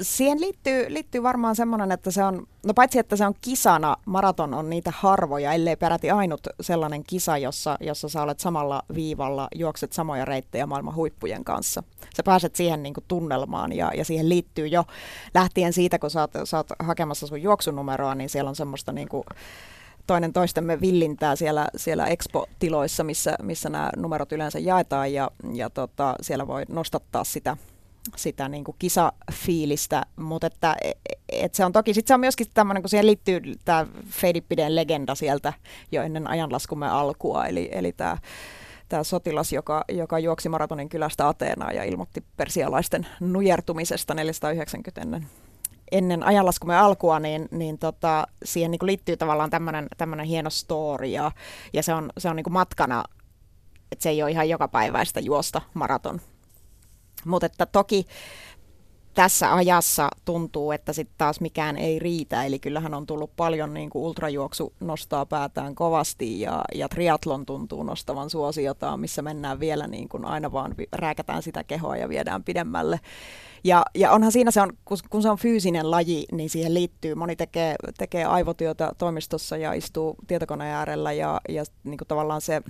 [0.00, 4.54] siihen liittyy, liittyy varmaan semmoinen, että se on, no paitsi että se on kisana, maraton
[4.54, 9.92] on niitä harvoja, ellei peräti ainut sellainen kisa, jossa, jossa sä olet samalla viivalla, juokset
[9.92, 11.82] samoja reittejä maailman huippujen kanssa.
[12.16, 14.84] Sä pääset siihen niin kuin tunnelmaan ja, ja siihen liittyy jo
[15.34, 19.08] lähtien siitä, kun sä oot, sä oot hakemassa sun juoksunumeroa, niin siellä on semmoista niin
[19.08, 19.24] kuin,
[20.06, 26.14] toinen toistemme villintää siellä, siellä expo-tiloissa, missä, missä nämä numerot yleensä jaetaan ja, ja tota,
[26.20, 27.56] siellä voi nostattaa sitä
[28.16, 30.76] sitä niin kuin kisafiilistä, mutta että
[31.28, 35.14] et se on toki, sitten se on myöskin tämmöinen, kun siihen liittyy tämä Feidipiden legenda
[35.14, 35.52] sieltä
[35.92, 38.18] jo ennen ajanlaskumme alkua, eli, eli tämä
[38.88, 45.26] tämä sotilas, joka, joka juoksi maratonin kylästä Ateenaa ja ilmoitti persialaisten nujertumisesta 490 ennen,
[45.92, 49.50] ennen ajanlaskumme alkua, niin, niin tota, siihen niin liittyy tavallaan
[49.96, 51.30] tämmöinen hieno story ja,
[51.72, 53.04] ja se on, se on niin matkana,
[53.92, 56.20] että se ei ole ihan joka päiväistä juosta maraton.
[57.24, 58.06] Mutta että toki
[59.14, 63.90] tässä ajassa tuntuu, että sitten taas mikään ei riitä, eli kyllähän on tullut paljon niin
[63.90, 70.08] kuin ultrajuoksu nostaa päätään kovasti ja, ja triatlon tuntuu nostavan suosiotaan, missä mennään vielä niin
[70.08, 73.00] kuin aina vaan rääkätään sitä kehoa ja viedään pidemmälle.
[73.64, 74.72] Ja, ja onhan siinä se on,
[75.10, 80.16] kun se on fyysinen laji, niin siihen liittyy, moni tekee, tekee aivotyötä toimistossa ja istuu
[80.26, 82.62] tietokoneen äärellä ja, ja niin kuin tavallaan se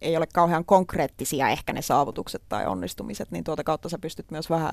[0.00, 4.50] ei ole kauhean konkreettisia ehkä ne saavutukset tai onnistumiset, niin tuota kautta sä pystyt myös
[4.50, 4.70] vähän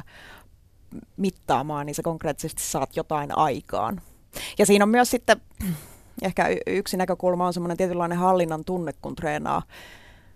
[1.17, 4.02] mittaamaan, niin sä konkreettisesti saat jotain aikaan.
[4.58, 5.41] Ja siinä on myös sitten,
[6.21, 9.62] ehkä yksi näkökulma on semmoinen tietynlainen hallinnan tunne, kun treenaa,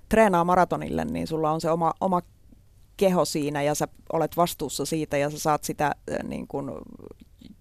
[0.09, 2.21] treenaa maratonille, niin sulla on se oma, oma
[2.97, 5.91] keho siinä ja sä olet vastuussa siitä ja sä saat sitä
[6.23, 6.71] niin kuin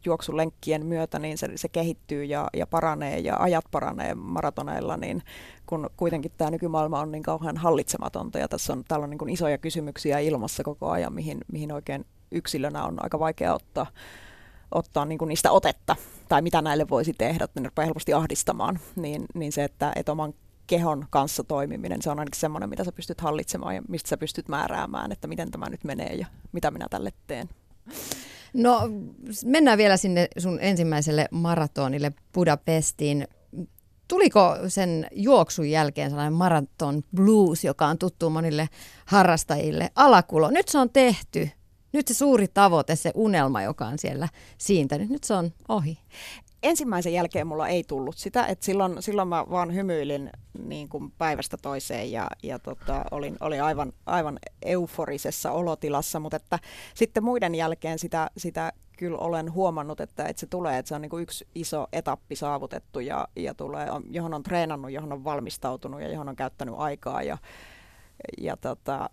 [0.04, 5.22] juoksulenkkien myötä, niin se, se kehittyy ja, ja paranee ja ajat paranee maratoneilla, niin
[5.66, 9.30] kun kuitenkin tämä nykymaailma on niin kauhean hallitsematonta ja tässä on, täällä on niin kuin
[9.30, 13.86] isoja kysymyksiä ilmassa koko ajan, mihin, mihin oikein yksilönä on aika vaikea ottaa,
[14.70, 15.96] ottaa niin kuin niistä otetta
[16.28, 20.12] tai mitä näille voisi tehdä, että ne rupeaa helposti ahdistamaan, niin, niin se, että, että
[20.12, 20.34] oman
[20.66, 24.48] kehon kanssa toimiminen, se on ainakin semmoinen, mitä sä pystyt hallitsemaan ja mistä sä pystyt
[24.48, 27.48] määräämään, että miten tämä nyt menee ja mitä minä tälle teen.
[28.54, 28.80] No
[29.44, 33.28] mennään vielä sinne sun ensimmäiselle maratonille Budapestiin.
[34.08, 38.68] Tuliko sen juoksun jälkeen sellainen maraton blues, joka on tuttu monille
[39.06, 39.90] harrastajille?
[39.94, 41.50] Alakulo, nyt se on tehty.
[41.92, 44.28] Nyt se suuri tavoite, se unelma, joka on siellä
[44.58, 45.98] siintänyt, nyt se on ohi.
[46.62, 50.30] Ensimmäisen jälkeen mulla ei tullut sitä, että silloin, silloin mä vaan hymyilin
[50.64, 56.58] niin kuin päivästä toiseen ja, ja tota, olin, olin aivan, aivan euforisessa olotilassa, mutta että
[56.94, 61.00] sitten muiden jälkeen sitä, sitä kyllä olen huomannut, että, että se tulee, että se on
[61.02, 66.00] niin kuin yksi iso etappi saavutettu ja, ja tulee, johon on treenannut, johon on valmistautunut
[66.00, 67.38] ja johon on käyttänyt aikaa ja,
[68.38, 69.10] ja tota,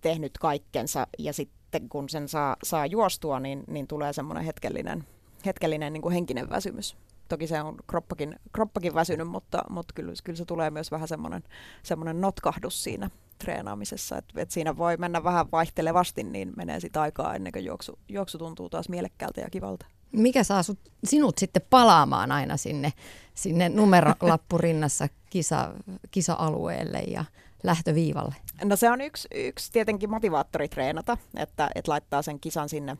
[0.00, 1.32] tehnyt kaikkensa ja
[1.66, 5.04] sitten kun sen saa, saa juostua, niin, niin tulee semmoinen hetkellinen
[5.46, 6.96] hetkellinen niin kuin henkinen väsymys.
[7.28, 11.42] Toki se on kroppakin, kroppakin väsynyt, mutta, mutta kyllä, kyllä se tulee myös vähän semmoinen,
[11.82, 14.18] semmoinen notkahdus siinä treenaamisessa.
[14.18, 18.38] Et, et siinä voi mennä vähän vaihtelevasti, niin menee sitä aikaa ennen kuin juoksu, juoksu
[18.38, 19.86] tuntuu taas mielekkäältä ja kivalta.
[20.12, 22.92] Mikä saa sut, sinut sitten palaamaan aina sinne,
[23.34, 25.72] sinne numerolappu rinnassa kisa,
[26.10, 27.24] kisa-alueelle ja
[27.62, 28.34] lähtöviivalle?
[28.64, 32.96] No se on yksi, yksi tietenkin motivaattori treenata, että, että laittaa sen kisan sinne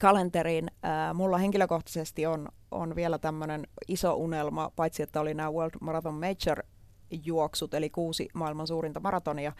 [0.00, 0.70] kalenteriin.
[1.14, 6.62] Mulla henkilökohtaisesti on, on vielä tämmöinen iso unelma, paitsi että oli nämä World Marathon Major
[7.24, 9.52] juoksut, eli kuusi maailman suurinta maratonia,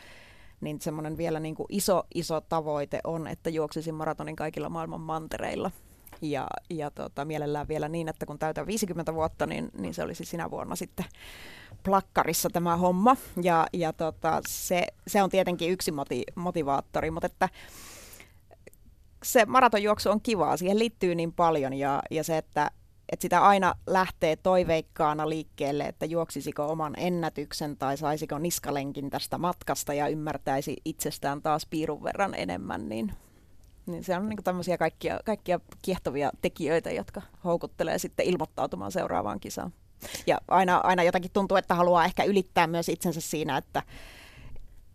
[0.61, 5.71] niin semmoinen vielä niin kuin iso, iso tavoite on, että juoksisin maratonin kaikilla maailman mantereilla.
[6.23, 10.25] Ja, ja tota, mielellään vielä niin, että kun täytän 50 vuotta, niin, niin se olisi
[10.25, 11.07] sinä vuonna sitten
[11.83, 13.17] plakkarissa tämä homma.
[13.43, 17.49] Ja, ja tota, se, se on tietenkin yksi moti, motivaattori, mutta että
[19.23, 22.71] se maratonjuoksu on kivaa, siihen liittyy niin paljon ja, ja se, että,
[23.13, 29.95] että sitä aina lähtee toiveikkaana liikkeelle, että juoksisiko oman ennätyksen tai saisiko niskalenkin tästä matkasta
[29.95, 33.13] ja ymmärtäisi itsestään taas piirun verran enemmän, niin,
[33.89, 39.73] niin se on niin tämmöisiä kaikkia, kaikkia kiehtovia tekijöitä, jotka houkuttelee sitten ilmoittautumaan seuraavaan kisaan.
[40.27, 43.83] Ja aina, aina jotakin tuntuu, että haluaa ehkä ylittää myös itsensä siinä, että,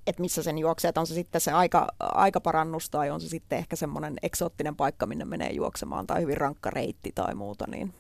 [0.07, 3.59] että missä sen juoksee, että on se sitten se aika, aikaparannus tai on se sitten
[3.59, 7.93] ehkä semmoinen eksoottinen paikka, minne menee juoksemaan tai hyvin rankka reitti tai muuta, niin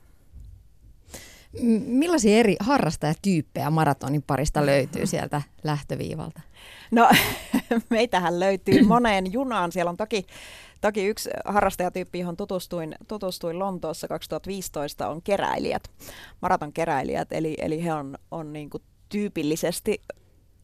[1.85, 6.41] Millaisia eri harrastajatyyppejä maratonin parista löytyy sieltä lähtöviivalta?
[6.91, 7.09] No
[7.89, 9.71] meitähän löytyy moneen junaan.
[9.71, 10.25] Siellä on toki,
[10.83, 15.83] toki yksi harrastajatyyppi, johon tutustuin, tutustuin Lontoossa 2015, on keräilijät,
[16.41, 17.31] maraton keräilijät.
[17.31, 20.01] Eli, eli he on, on niin kuin tyypillisesti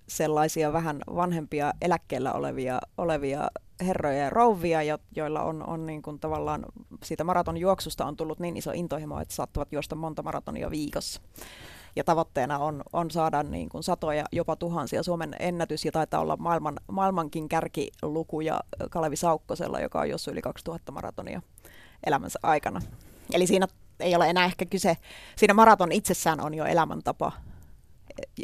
[0.08, 3.48] sellaisia vähän vanhempia eläkkeellä olevia, olevia
[3.86, 6.66] herroja ja rouvia, jo, joilla on, on niin kuin tavallaan
[7.04, 11.22] siitä maratonjuoksusta on tullut niin iso intohimo, että saattavat juosta monta maratonia viikossa.
[11.96, 16.38] Ja tavoitteena on, on saada niin kuin satoja, jopa tuhansia Suomen ennätys, ja taitaa olla
[16.38, 21.42] maailman, maailmankin kärkilukuja Kalevi Saukkosella, joka on juossut yli 2000 maratonia
[22.06, 22.82] elämänsä aikana.
[23.34, 23.68] Eli siinä
[24.00, 24.98] ei ole enää ehkä kyse,
[25.36, 27.32] siinä maraton itsessään on jo elämäntapa,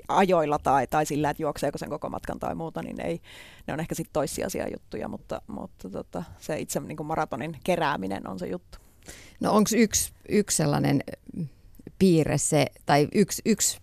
[0.07, 3.21] ajoilla tai, tai sillä, että juokseeko sen koko matkan tai muuta, niin ei,
[3.67, 8.27] ne on ehkä sitten toissijaisia juttuja, mutta, mutta tota, se itse niin kuin maratonin kerääminen
[8.27, 8.77] on se juttu.
[9.39, 11.03] No onko yksi, yksi sellainen
[11.99, 13.77] piirre se, tai yksi, yksi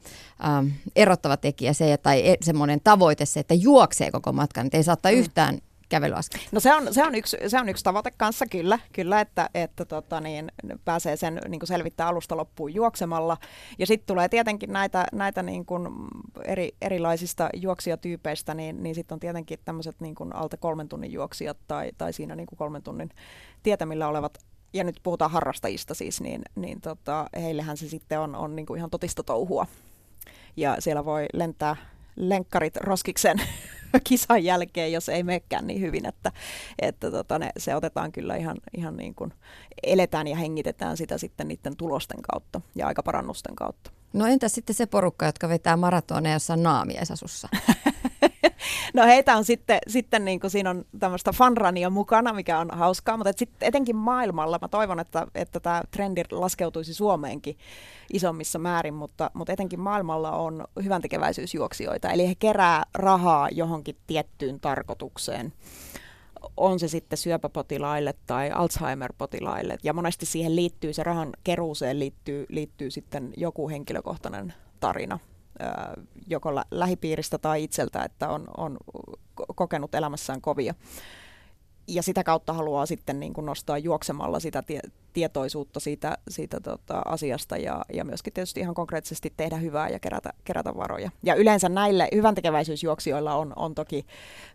[0.44, 4.84] ähm, erottava tekijä se, tai e, semmoinen tavoite se, että juoksee koko matkan, että ei
[4.84, 5.18] saattaa mm.
[5.18, 5.58] yhtään
[5.92, 6.40] kävelyaskel.
[6.52, 9.84] No se on, se on, yksi, se on yksi tavoite kanssa kyllä, kyllä että, että
[9.84, 10.52] tota, niin,
[10.84, 13.36] pääsee sen niin kuin selvittää alusta loppuun juoksemalla.
[13.78, 15.88] Ja sitten tulee tietenkin näitä, näitä niin kuin
[16.44, 21.56] eri, erilaisista juoksijatyypeistä, niin, niin sitten on tietenkin tämmöiset niin kuin alta kolmen tunnin juoksijat
[21.68, 23.10] tai, tai siinä niin kuin kolmen tunnin
[23.62, 24.38] tietämillä olevat
[24.72, 28.78] ja nyt puhutaan harrastajista siis, niin, niin tota, heillehän se sitten on, on niin kuin
[28.78, 29.66] ihan totista touhua.
[30.56, 31.76] Ja siellä voi lentää
[32.16, 33.36] lenkkarit roskiksen
[34.08, 36.32] kisan jälkeen, jos ei menekään niin hyvin, että,
[36.78, 39.32] että tota ne, se otetaan kyllä ihan, ihan niin kuin,
[39.82, 43.90] eletään ja hengitetään sitä sitten niiden tulosten kautta ja aikaparannusten kautta.
[44.12, 47.48] No entä sitten se porukka, jotka vetää maratoneja jossain naamiesasussa?
[48.94, 53.16] no heitä on sitten, sitten niin kuin siinä on tämmöistä fanrania mukana, mikä on hauskaa,
[53.16, 57.56] mutta et sitten etenkin maailmalla mä toivon, että, että tämä trendi laskeutuisi Suomeenkin
[58.12, 64.60] isommissa määrin, mutta, mutta etenkin maailmalla on hyvän tekeväisyysjuoksijoita, eli he kerää rahaa johonkin tiettyyn
[64.60, 65.52] tarkoitukseen.
[66.56, 69.78] On se sitten syöpäpotilaille tai Alzheimer-potilaille.
[69.82, 75.18] Ja monesti siihen liittyy, se rahan keruuseen liittyy, liittyy sitten joku henkilökohtainen tarina
[76.26, 78.76] joko lä- lähipiiristä tai itseltä, että on, on
[79.56, 80.74] kokenut elämässään kovia.
[81.88, 84.80] ja sitä kautta haluaa sitten niin kuin nostaa juoksemalla sitä tie,
[85.12, 90.32] tietoisuutta siitä, siitä tota, asiasta ja, ja myöskin tietysti ihan konkreettisesti tehdä hyvää ja kerätä,
[90.44, 91.10] kerätä varoja.
[91.22, 94.06] Ja yleensä näille hyvän tekeväisyysjuoksijoilla on, on toki,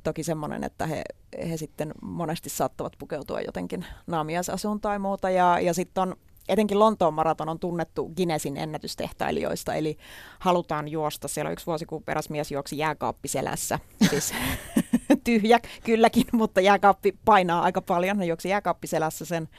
[0.03, 1.03] toki semmoinen, että he,
[1.49, 6.15] he sitten monesti saattavat pukeutua jotenkin naamiaisasuun tai muuta ja, ja sitten on
[6.49, 9.97] etenkin Lontoon maraton on tunnettu Guinnessin ennätystehtailijoista, eli
[10.39, 11.27] halutaan juosta.
[11.27, 13.79] Siellä yksi vuosi, kun eräs mies juoksi jääkaappiselässä.
[14.09, 14.33] Siis
[15.23, 18.17] tyhjä kylläkin, mutta jääkaappi painaa aika paljon.
[18.17, 19.49] Hän juoksi jääkaappiselässä sen,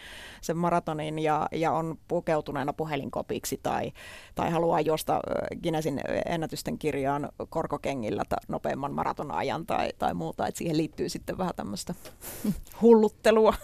[0.41, 3.93] sen maratonin ja, ja on pukeutuneena puhelinkopiksi tai,
[4.35, 5.20] tai haluaa juosta
[5.62, 10.47] Guinnessin ennätysten kirjaan korkokengillä ta, nopeamman maratonajan tai, tai muuta.
[10.47, 11.95] Et siihen liittyy sitten vähän tämmöistä
[12.83, 13.55] hulluttelua.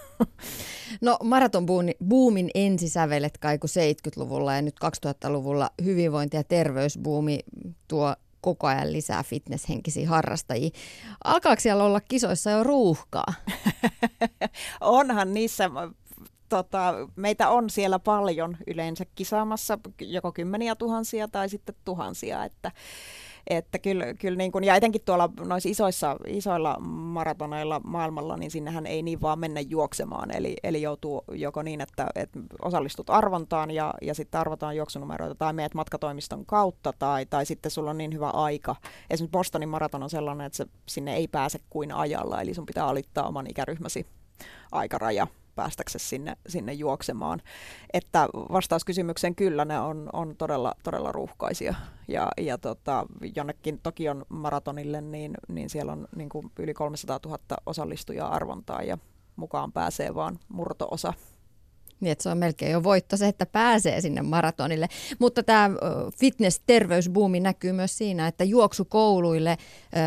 [1.00, 7.40] No maratonbuumin ensisävelet kaiku 70-luvulla ja nyt 2000-luvulla hyvinvointi- ja terveysbuumi
[7.88, 8.14] tuo
[8.44, 10.70] koko ajan lisää fitnesshenkisiä harrastajia.
[11.24, 13.34] Alkaako siellä olla kisoissa jo ruuhkaa?
[14.80, 15.70] Onhan niissä
[16.48, 22.72] tota, meitä on siellä paljon yleensä kisaamassa, joko kymmeniä tuhansia tai sitten tuhansia, että
[23.50, 28.86] että kyllä, kyllä niin kuin, ja etenkin tuolla noissa isoissa, isoilla maratoneilla maailmalla, niin sinnehän
[28.86, 30.36] ei niin vaan mennä juoksemaan.
[30.36, 35.52] Eli, eli joutuu joko niin, että, että osallistut arvontaan ja, ja sitten arvotaan juoksunumeroita tai
[35.52, 38.76] meet matkatoimiston kautta tai, tai sitten sulla on niin hyvä aika.
[39.10, 42.86] Esimerkiksi Bostonin maraton on sellainen, että se, sinne ei pääse kuin ajalla, eli sun pitää
[42.86, 44.06] alittaa oman ikäryhmäsi
[44.72, 45.26] aikaraja
[45.56, 47.42] päästäksesi sinne, sinne juoksemaan.
[47.92, 51.74] Että vastaus kysymykseen kyllä, ne on, on todella, todella ruuhkaisia.
[52.08, 57.38] Ja, ja tota, jonnekin Tokion maratonille, niin, niin siellä on niin kuin yli 300 000
[57.66, 58.98] osallistujaa arvontaa ja
[59.36, 61.12] mukaan pääsee vaan murtoosa
[62.04, 64.88] niin, että se on melkein jo voitto se, että pääsee sinne maratonille.
[65.18, 65.70] Mutta tämä
[66.18, 69.56] fitness-terveysbuumi näkyy myös siinä, että juoksukouluille,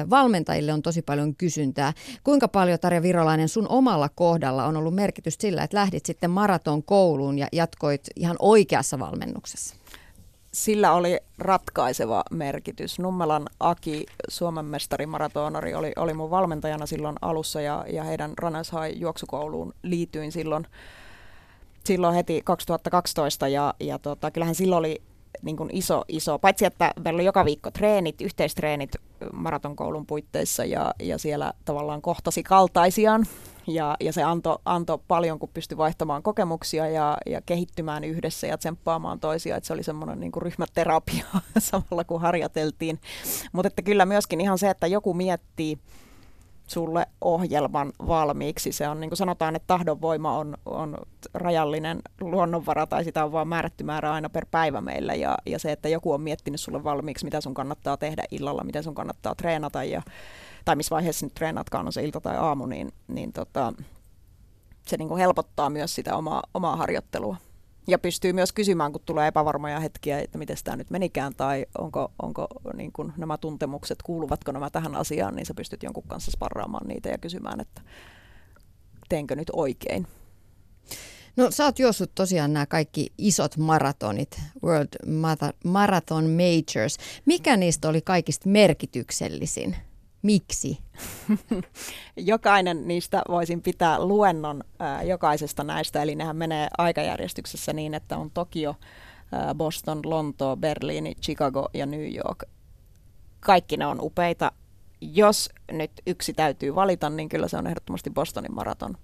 [0.09, 1.93] valmentajille on tosi paljon kysyntää.
[2.23, 6.83] Kuinka paljon, Tarja Virolainen, sun omalla kohdalla on ollut merkitys sillä, että lähdit sitten maraton
[6.83, 9.75] kouluun ja jatkoit ihan oikeassa valmennuksessa?
[10.53, 12.99] Sillä oli ratkaiseva merkitys.
[12.99, 18.71] Nummelan Aki, Suomen mestari maratonari, oli, oli mun valmentajana silloin alussa ja, ja heidän Runners
[18.71, 20.67] High juoksukouluun liityin silloin
[21.87, 25.01] silloin heti 2012 ja, ja tota, kyllähän silloin oli
[25.41, 28.95] niin kuin iso, iso, paitsi että meillä oli joka viikko treenit, yhteistreenit
[29.33, 33.25] maratonkoulun puitteissa ja, ja siellä tavallaan kohtasi kaltaisiaan
[33.67, 38.57] ja, ja se antoi anto paljon, kun pystyi vaihtamaan kokemuksia ja, ja kehittymään yhdessä ja
[38.57, 41.25] tsemppaamaan toisia, että se oli semmoinen niin ryhmäterapia
[41.59, 42.99] samalla kun harjoiteltiin.
[43.51, 45.79] Mutta että kyllä myöskin ihan se, että joku miettii,
[46.67, 48.71] sulle ohjelman valmiiksi.
[48.71, 50.97] Se on niin kuin sanotaan, että tahdonvoima on, on
[51.33, 55.13] rajallinen luonnonvara tai sitä on vain määrätty määrä aina per päivä meillä.
[55.13, 58.83] Ja, ja se, että joku on miettinyt sulle valmiiksi, mitä sun kannattaa tehdä illalla, miten
[58.83, 60.01] sun kannattaa treenata ja,
[60.65, 63.73] tai missä vaiheessa nyt treenaatkaan, on se ilta tai aamu, niin, niin tota,
[64.87, 67.37] se niin kuin helpottaa myös sitä omaa, omaa harjoittelua.
[67.87, 72.11] Ja pystyy myös kysymään, kun tulee epävarmoja hetkiä, että miten tämä nyt menikään tai onko,
[72.21, 76.87] onko niin kun nämä tuntemukset, kuuluvatko nämä tähän asiaan, niin sä pystyt jonkun kanssa sparraamaan
[76.87, 77.81] niitä ja kysymään, että
[79.09, 80.07] teenkö nyt oikein.
[81.37, 84.87] No sä oot juossut tosiaan nämä kaikki isot maratonit, World
[85.63, 86.97] Marathon Majors.
[87.25, 89.75] Mikä niistä oli kaikista merkityksellisin?
[90.21, 90.79] Miksi?
[92.15, 98.31] Jokainen niistä voisin pitää luennon ää, jokaisesta näistä, eli nehän menee aikajärjestyksessä niin, että on
[98.31, 98.75] Tokio,
[99.31, 102.43] ää, Boston, Lontoo, Berliini, Chicago ja New York.
[103.39, 104.51] Kaikki ne on upeita.
[105.01, 108.97] Jos nyt yksi täytyy valita, niin kyllä se on ehdottomasti Bostonin maraton.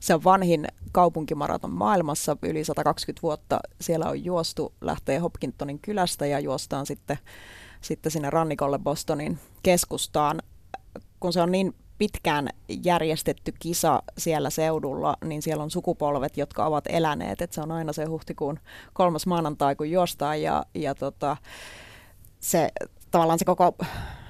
[0.00, 3.60] Se on vanhin kaupunkimaraton maailmassa, yli 120 vuotta.
[3.80, 7.18] Siellä on juostu, lähtee Hopkintonin kylästä ja juostaan sitten
[7.80, 10.42] sitten sinne rannikolle Bostonin keskustaan.
[11.20, 12.48] Kun se on niin pitkään
[12.84, 17.42] järjestetty kisa siellä seudulla, niin siellä on sukupolvet, jotka ovat eläneet.
[17.42, 18.58] Et se on aina se huhtikuun
[18.92, 21.36] kolmas maanantai, kun juostaan ja, ja tota,
[22.40, 22.68] se,
[23.10, 23.76] tavallaan se koko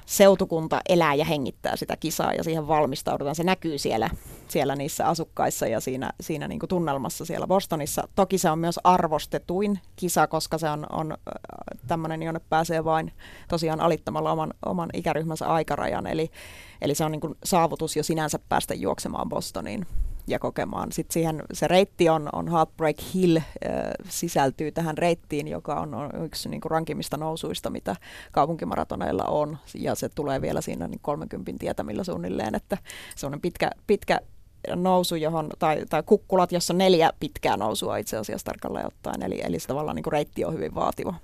[0.07, 3.35] seutukunta elää ja hengittää sitä kisaa ja siihen valmistaudutaan.
[3.35, 4.11] Se näkyy siellä,
[4.49, 8.09] siellä niissä asukkaissa ja siinä, siinä niin kuin tunnelmassa siellä Bostonissa.
[8.15, 11.17] Toki se on myös arvostetuin kisa, koska se on, on
[11.87, 13.13] tämmöinen, jonne pääsee vain
[13.49, 16.07] tosiaan alittamalla oman, oman ikäryhmänsä aikarajan.
[16.07, 16.31] Eli,
[16.81, 19.87] eli se on niin kuin saavutus jo sinänsä päästä juoksemaan Bostoniin
[20.27, 20.93] ja kokemaan.
[20.93, 23.43] Sitten siihen se reitti on, on Heartbreak Hill, äh,
[24.09, 27.97] sisältyy tähän reittiin, joka on, on yksi niin kuin rankimista nousuista, mitä
[28.33, 29.59] kaupunkimaratoneilla on.
[29.75, 32.79] Ja se tulee vielä siinä niin 30 tietämillä suunnilleen, että
[33.17, 34.21] se on pitkä, pitkä
[34.75, 39.23] nousu, johon, tai, tai kukkulat, jossa on neljä pitkää nousua itse asiassa tarkalleen ottaen.
[39.23, 41.15] Eli, eli se tavallaan niin kuin reitti on hyvin vaativa.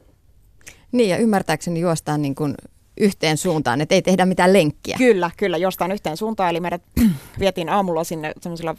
[0.93, 2.55] Niin ja ymmärtääkseni juostaan niin kuin
[3.01, 4.97] yhteen suuntaan, että ei tehdä mitään lenkkiä.
[4.99, 6.51] Kyllä, kyllä, jostain yhteen suuntaan.
[6.51, 6.83] Eli meidät
[7.41, 8.75] vietiin aamulla sinne semmoisilla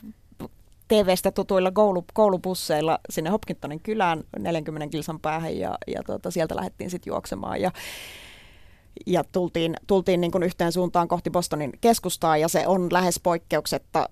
[0.87, 6.89] TV-stä tutuilla koulu, koulubusseilla sinne Hopkintonin kylään 40 kilsan päähän ja, ja tuota, sieltä lähdettiin
[6.89, 7.61] sitten juoksemaan.
[7.61, 7.71] Ja,
[9.05, 14.09] ja tultiin, tultiin niin kuin yhteen suuntaan kohti Bostonin keskustaa ja se on lähes poikkeuksetta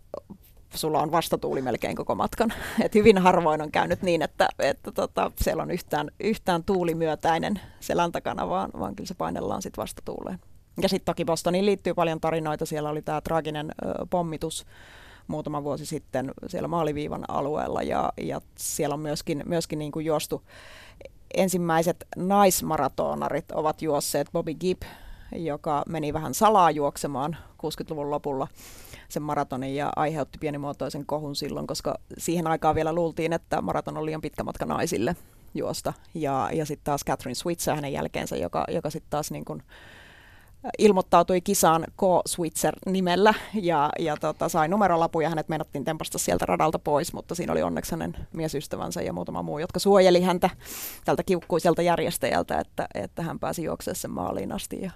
[0.73, 2.53] sulla on vastatuuli melkein koko matkan.
[2.83, 8.11] Et hyvin harvoin on käynyt niin, että, että tota, siellä on yhtään, yhtään tuulimyötäinen selän
[8.11, 10.39] takana, vaan, vaan kyllä se painellaan sitten vastatuuleen.
[10.81, 12.65] Ja sitten toki Bostoniin liittyy paljon tarinoita.
[12.65, 14.65] Siellä oli tämä traaginen ö, pommitus
[15.27, 20.43] muutama vuosi sitten siellä maaliviivan alueella ja, ja siellä on myöskin, myöskin niin kuin juostu
[21.33, 24.81] ensimmäiset naismaratonarit ovat juosseet Bobby Gibb,
[25.35, 28.47] joka meni vähän salaa juoksemaan 60-luvun lopulla
[29.09, 34.05] sen maratonin ja aiheutti pienimuotoisen kohun silloin, koska siihen aikaan vielä luultiin, että maraton on
[34.05, 35.15] liian pitkä matka naisille
[35.53, 35.93] juosta.
[36.13, 39.63] Ja, ja sitten taas Catherine Switzer hänen jälkeensä, joka, joka sitten taas niin kuin
[40.77, 42.01] ilmoittautui kisaan K.
[42.25, 45.29] Switzer nimellä ja, ja tota, sai numerolapuja.
[45.29, 49.59] Hänet meinattiin tempasta sieltä radalta pois, mutta siinä oli onneksi hänen miesystävänsä ja muutama muu,
[49.59, 50.49] jotka suojeli häntä
[51.05, 54.81] tältä kiukkuiselta järjestäjältä, että, että hän pääsi juoksemaan sen maaliin asti.
[54.81, 54.91] Ja,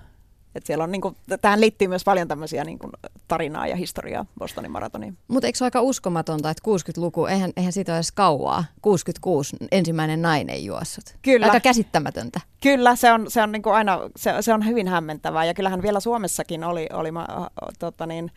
[0.55, 2.91] et siellä on, niin kuin, tähän liittyy myös paljon tämmöisiä niin kuin,
[3.27, 5.17] tarinaa ja historiaa Bostonin maratoniin.
[5.27, 9.55] Mutta eikö se ole aika uskomatonta, että 60-luku, eihän, eihän siitä ole edes kauaa, 66
[9.71, 11.15] ensimmäinen nainen juossut.
[11.21, 11.45] Kyllä.
[11.45, 12.39] Aika käsittämätöntä.
[12.61, 15.81] Kyllä, se on, se on, niin kuin aina, se, se on hyvin hämmentävää ja kyllähän
[15.81, 17.27] vielä Suomessakin oli, oli mä,
[17.79, 18.31] tota niin,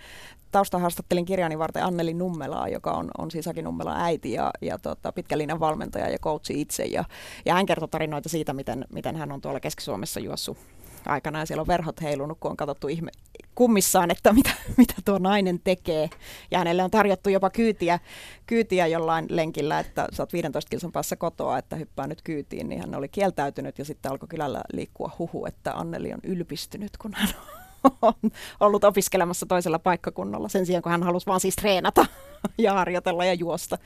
[0.53, 5.13] taustahaastattelin kirjani varten Anneli Nummelaa, joka on, on siis Aki Nummelan äiti ja, ja tota,
[5.13, 6.85] pitkälinjan valmentaja ja coachi itse.
[6.85, 7.05] Ja,
[7.45, 10.59] ja hän kertoi tarinoita siitä, miten, miten hän on tuolla Keski-Suomessa juossut
[11.09, 13.11] aikana ja siellä on verhot heilunut, kun on katsottu ihme
[13.55, 16.11] kummissaan, että mitä, mitä tuo nainen tekee.
[16.51, 17.99] Ja hänelle on tarjottu jopa kyytiä,
[18.47, 22.81] kyytiä jollain lenkillä, että sä oot 15 kilsan päässä kotoa, että hyppää nyt kyytiin, niin
[22.81, 27.29] hän oli kieltäytynyt ja sitten alkoi kylällä liikkua huhu, että Anneli on ylpistynyt, kun hän
[28.03, 28.31] on
[28.61, 32.07] ollut opiskelemassa toisella paikkakunnalla sen sijaan, kun hän halusi vaan siis treenata
[32.59, 33.79] ja harjoitella ja juosta.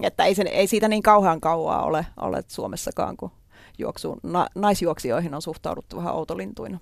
[0.00, 3.30] Että ei, se, ei siitä niin kauhean kauaa ole, ole Suomessakaan, kun
[3.78, 6.78] juoksuun, na, naisjuoksijoihin on suhtauduttu vähän outolintuina.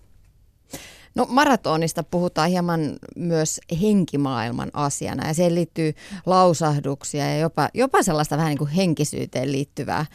[1.14, 2.80] No maratonista puhutaan hieman
[3.16, 5.94] myös henkimaailman asiana ja siihen liittyy
[6.26, 10.06] lausahduksia ja jopa, jopa sellaista vähän niin kuin henkisyyteen liittyvää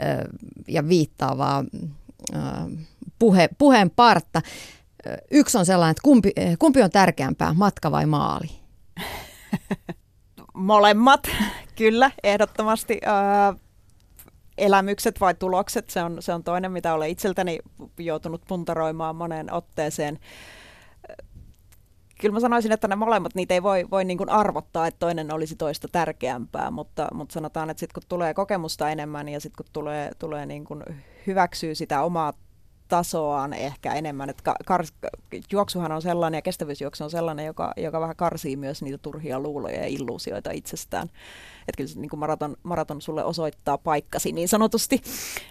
[0.00, 0.28] ö,
[0.68, 1.64] ja viittaavaa
[2.34, 2.38] ö,
[3.18, 4.42] puhe, puheen partta.
[5.30, 8.50] Yksi on sellainen, että kumpi, kumpi on tärkeämpää, matka vai maali?
[10.54, 11.30] Molemmat,
[11.76, 13.00] kyllä, ehdottomasti.
[13.06, 13.56] Äh,
[14.58, 17.58] elämykset vai tulokset, se on, se on toinen, mitä olen itseltäni
[17.98, 20.18] joutunut puntaroimaan moneen otteeseen.
[22.20, 25.32] Kyllä mä sanoisin, että ne molemmat, niitä ei voi, voi niin kuin arvottaa, että toinen
[25.32, 29.72] olisi toista tärkeämpää, mutta, mutta sanotaan, että sitten kun tulee kokemusta enemmän ja sitten kun
[29.72, 30.82] tulee, tulee niin kuin
[31.26, 32.32] hyväksyy sitä omaa
[32.96, 34.30] tasoaan ehkä enemmän.
[34.30, 34.92] Että kars,
[35.52, 39.76] juoksuhan on sellainen ja kestävyysjuoksu on sellainen, joka, joka vähän karsii myös niitä turhia luuloja
[39.76, 41.10] ja illuusioita itsestään.
[41.68, 45.02] Että kyllä niin maraton, maraton sulle osoittaa paikkasi niin sanotusti,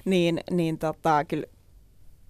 [0.06, 1.46] niin, niin tota, kyllä,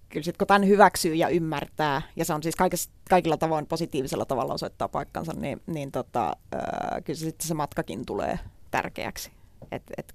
[0.09, 4.25] kyllä sitten kun tämän hyväksyy ja ymmärtää, ja se on siis kaikessa, kaikilla tavoin positiivisella
[4.25, 8.39] tavalla osoittaa paikkansa, niin, niin tota, ää, kyllä sitten se matkakin tulee
[8.71, 9.31] tärkeäksi.
[9.71, 10.13] Et, et,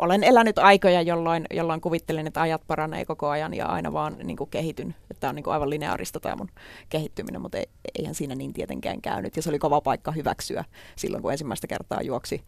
[0.00, 4.36] olen elänyt aikoja, jolloin, jolloin kuvittelin, että ajat paranee koko ajan ja aina vaan niin
[4.36, 4.94] kuin kehityn.
[5.10, 6.50] Että on niin kuin aivan lineaarista tämä mun
[6.88, 7.66] kehittyminen, mutta ei,
[7.98, 9.36] eihän siinä niin tietenkään käynyt.
[9.36, 10.64] Ja se oli kova paikka hyväksyä
[10.96, 12.44] silloin, kun ensimmäistä kertaa juoksi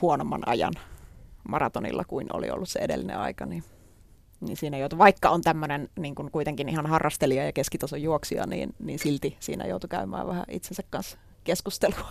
[0.00, 0.72] huonomman ajan
[1.48, 3.46] maratonilla kuin oli ollut se edellinen aika.
[3.46, 3.64] Niin,
[4.40, 8.74] niin siinä joutui, vaikka on tämmöinen niin kuin kuitenkin ihan harrastelija ja keskitason juoksija, niin,
[8.78, 12.10] niin silti siinä joutui käymään vähän itsensä kanssa keskustelua.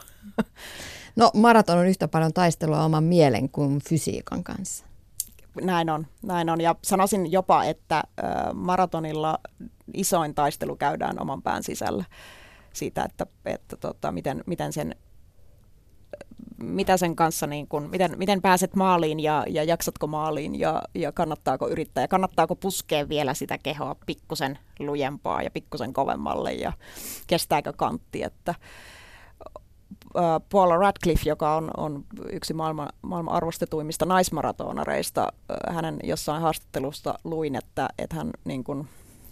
[1.15, 4.85] No maraton on yhtä paljon taistelua oman mielen kuin fysiikan kanssa.
[5.61, 6.61] Näin on, näin on.
[6.61, 8.03] Ja sanoisin jopa, että
[8.53, 9.39] maratonilla
[9.93, 12.05] isoin taistelu käydään oman pään sisällä
[12.73, 14.95] siitä, että, että tota, miten, miten sen
[16.63, 21.11] mitä sen kanssa, niin kun, miten, miten pääset maaliin ja, ja jaksatko maaliin ja, ja
[21.11, 26.73] kannattaako yrittää ja kannattaako puskea vielä sitä kehoa pikkusen lujempaa ja pikkusen kovemmalle ja
[27.27, 28.55] kestääkö kantti, että,
[30.51, 35.33] Paula Radcliffe, joka on, on yksi maailman, maailman arvostetuimmista naismaratonareista,
[35.69, 38.87] hänen jossain haastattelusta luin, että, että hän niin kuin,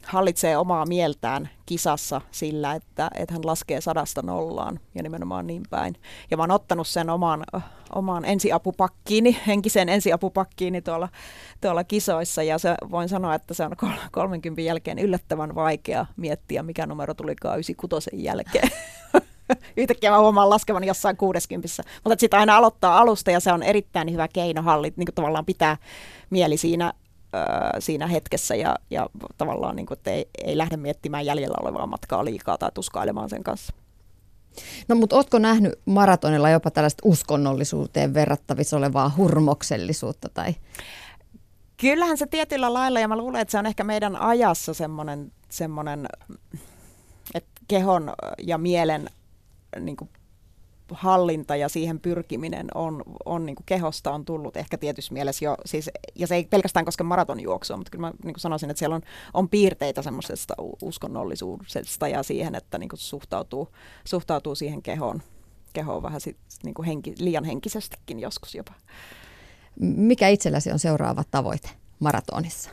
[0.08, 5.96] hallitsee omaa mieltään kisassa sillä, että, että hän laskee sadasta nollaan ja nimenomaan niin päin.
[6.32, 7.44] Ja mä oon ottanut sen omaan,
[7.96, 11.10] omaan ensiapupakkiini, henkiseen ensiapupakkiini tuolla,
[11.62, 13.72] tuolla kisoissa ja se, voin sanoa, että se on
[14.12, 18.70] 30 jälkeen yllättävän vaikea miettiä, mikä numero tulikaan 96 jälkeen.
[19.78, 21.68] yhtäkkiä mä huomaan laskevan jossain 60.
[22.04, 25.78] Mutta sitten aina aloittaa alusta ja se on erittäin hyvä keino hallit, niin tavallaan pitää
[26.30, 26.94] mieli siinä
[27.80, 32.26] siinä hetkessä ja, ja tavallaan niin kuin, että ei, ei lähde miettimään jäljellä olevaa matkaa
[32.26, 33.74] liikaa tai tuskailemaan sen kanssa.
[34.88, 40.30] No mutta ootko nähnyt maratonilla jopa tällaista uskonnollisuuteen verrattavissa olevaa hurmoksellisuutta?
[40.34, 40.56] Tai?
[41.78, 46.08] Kyllähän se tietyllä lailla, ja mä luulen, että se on ehkä meidän ajassa semmoinen, semmoinen
[47.36, 49.10] että kehon ja mielen
[49.86, 50.10] niin kuin
[50.92, 55.58] hallinta ja siihen pyrkiminen on, on niin kuin kehosta on tullut ehkä tietyssä mielessä jo,
[55.66, 58.96] siis, ja se ei pelkästään koske maratonjuoksua, mutta kyllä mä niin kuin sanoisin, että siellä
[58.96, 59.02] on,
[59.34, 63.68] on piirteitä semmoisesta uskonnollisuudesta ja siihen, että niin kuin suhtautuu,
[64.06, 65.22] suhtautuu siihen kehoon,
[65.74, 68.74] kehoon vähän sit, niin kuin henki, liian henkisestikin joskus jopa.
[69.80, 71.70] Mikä itselläsi on seuraava tavoite
[72.00, 72.70] maratonissa?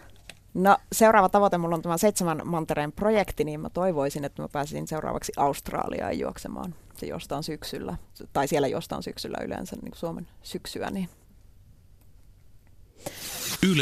[0.54, 4.86] No seuraava tavoite, mulla on tämä seitsemän mantereen projekti, niin mä toivoisin, että mä pääsisin
[4.86, 7.96] seuraavaksi Australiaan juoksemaan se jostain syksyllä,
[8.32, 10.90] tai siellä jostain syksyllä yleensä niin Suomen syksyä.
[10.90, 11.08] Niin.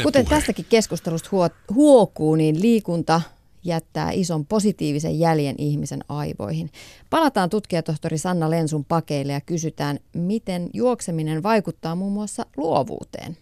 [0.03, 1.29] Kuten tästäkin keskustelusta
[1.73, 3.21] huokuu, niin liikunta
[3.63, 6.69] jättää ison positiivisen jäljen ihmisen aivoihin.
[7.09, 13.37] Palataan tutkijatohtori Sanna Lensun pakeille ja kysytään, miten juokseminen vaikuttaa muun muassa luovuuteen.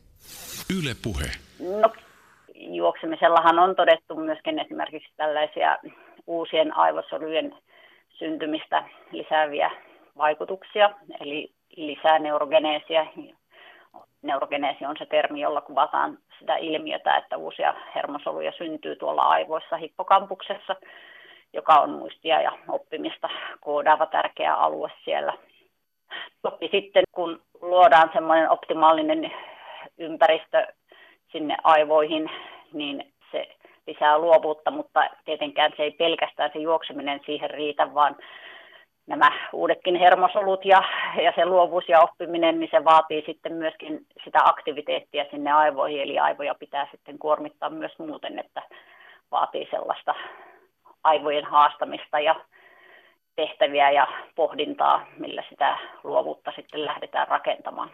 [0.69, 1.32] Yle puhe.
[1.59, 1.93] No,
[2.76, 5.78] juoksemisellahan on todettu myöskin esimerkiksi tällaisia
[6.28, 7.55] uusien aivosolujen
[8.09, 9.72] syntymistä lisääviä
[10.17, 13.07] vaikutuksia, eli lisää neurogeneesiä.
[14.22, 20.76] Neurogeneesi on se termi, jolla kuvataan sitä ilmiötä, että uusia hermosoluja syntyy tuolla aivoissa hippokampuksessa,
[21.53, 23.30] joka on muistia ja oppimista
[23.61, 25.34] koodaava tärkeä alue siellä.
[26.41, 29.32] Toki sitten kun luodaan semmoinen optimaalinen
[29.97, 30.67] ympäristö
[31.32, 32.30] sinne aivoihin,
[32.74, 33.47] niin se
[33.88, 38.15] lisää luovuutta, mutta tietenkään se ei pelkästään se juokseminen siihen riitä, vaan
[39.07, 40.84] nämä uudetkin hermosolut ja,
[41.24, 46.19] ja se luovuus ja oppiminen, niin se vaatii sitten myöskin sitä aktiviteettia sinne aivoihin, eli
[46.19, 48.61] aivoja pitää sitten kuormittaa myös muuten, että
[49.32, 50.15] vaatii sellaista
[51.03, 52.36] aivojen haastamista ja
[53.36, 57.89] tehtäviä ja pohdintaa, millä sitä luovuutta sitten lähdetään rakentamaan.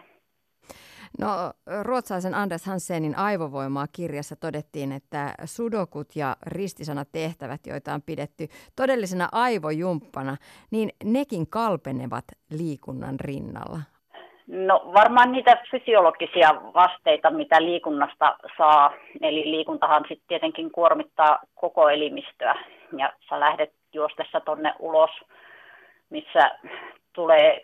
[1.18, 1.26] No,
[1.82, 8.46] ruotsalaisen Anders Hansenin aivovoimaa kirjassa todettiin, että sudokut ja ristisanatehtävät, joita on pidetty
[8.76, 10.36] todellisena aivojumppana,
[10.70, 13.80] niin nekin kalpenevat liikunnan rinnalla.
[14.46, 22.54] No varmaan niitä fysiologisia vasteita, mitä liikunnasta saa, eli liikuntahan sitten tietenkin kuormittaa koko elimistöä,
[22.98, 25.10] ja sä lähdet juostessa tonne ulos,
[26.10, 26.58] missä
[27.12, 27.60] tulee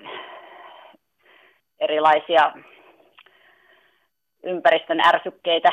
[1.81, 2.53] erilaisia
[4.45, 5.69] ympäristön ärsykkeitä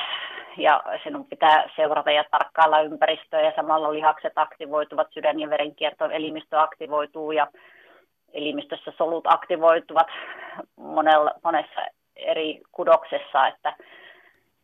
[0.58, 6.62] ja sinun pitää seurata ja tarkkailla ympäristöä ja samalla lihakset aktivoituvat, sydän- ja verenkierto, elimistö
[6.62, 7.48] aktivoituu ja
[8.34, 10.08] elimistössä solut aktivoituvat
[10.76, 11.82] monella, monessa
[12.16, 13.74] eri kudoksessa, että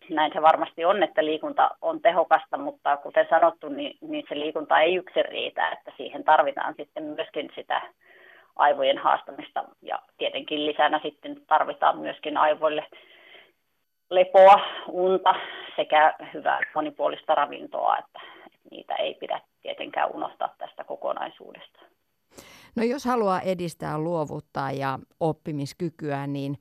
[0.10, 4.80] näin se varmasti on, että liikunta on tehokasta, mutta kuten sanottu, niin, niin se liikunta
[4.80, 7.82] ei yksin riitä, että siihen tarvitaan sitten myöskin sitä
[8.55, 12.86] aivojen haastamista ja tietenkin lisänä sitten tarvitaan myöskin aivoille
[14.10, 14.55] lepoa,
[14.88, 15.36] unta
[15.76, 21.80] sekä hyvää monipuolista ravintoa, että, että niitä ei pidä tietenkään unohtaa tästä kokonaisuudesta.
[22.76, 26.55] No jos haluaa edistää luovuutta ja oppimiskykyä, niin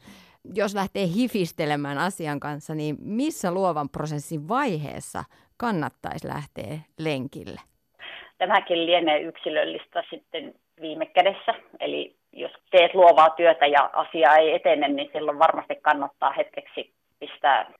[0.54, 5.24] jos lähtee hifistelemään asian kanssa, niin missä luovan prosessin vaiheessa
[5.56, 7.60] kannattaisi lähteä lenkille?
[8.38, 11.54] Tämäkin lienee yksilöllistä sitten viime kädessä.
[11.80, 17.72] Eli jos teet luovaa työtä ja asia ei etene, niin silloin varmasti kannattaa hetkeksi pistää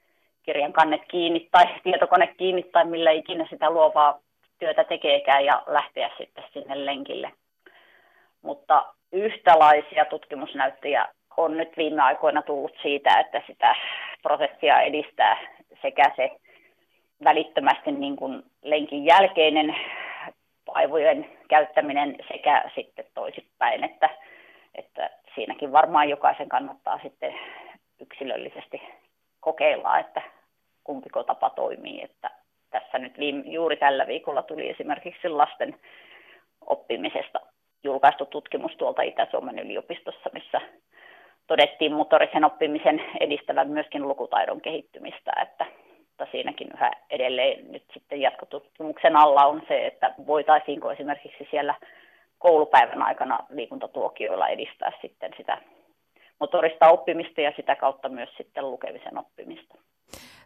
[0.43, 4.20] kirjan kannet kiinni tai tietokone kiinni tai millä ikinä sitä luovaa
[4.59, 7.32] työtä tekeekään ja lähteä sitten sinne lenkille.
[8.43, 13.76] Mutta yhtälaisia tutkimusnäyttöjä on nyt viime aikoina tullut siitä, että sitä
[14.22, 15.39] prosessia edistää
[15.82, 16.30] sekä se
[17.24, 19.76] välittömästi niin kuin lenkin jälkeinen
[20.68, 24.11] aivojen käyttäminen sekä sitten toisinpäin, että,
[24.74, 27.34] että siinäkin varmaan jokaisen kannattaa sitten
[28.01, 28.82] yksilöllisesti
[29.47, 30.22] kokeillaan, että
[30.84, 32.03] kumpiko tapa toimii.
[32.03, 32.30] Että
[32.70, 35.76] tässä nyt viime, juuri tällä viikolla tuli esimerkiksi lasten
[36.66, 37.40] oppimisesta
[37.84, 40.61] julkaistu tutkimus tuolta Itä-Suomen yliopistossa, missä
[41.47, 45.66] todettiin motorisen oppimisen edistävän myöskin lukutaidon kehittymistä, että,
[46.11, 51.74] että siinäkin yhä edelleen nyt sitten jatkotutkimuksen alla on se, että voitaisiinko esimerkiksi siellä
[52.38, 55.59] koulupäivän aikana liikuntatuokioilla edistää sitten sitä
[56.41, 59.74] motorista oppimista ja sitä kautta myös sitten lukemisen oppimista.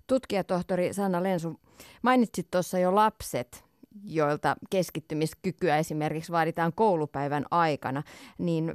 [0.07, 1.55] Tutkijatohtori Sanna Lensu,
[2.03, 3.65] mainitsit tuossa jo lapset,
[4.05, 8.03] joilta keskittymiskykyä esimerkiksi vaaditaan koulupäivän aikana,
[8.39, 8.73] niin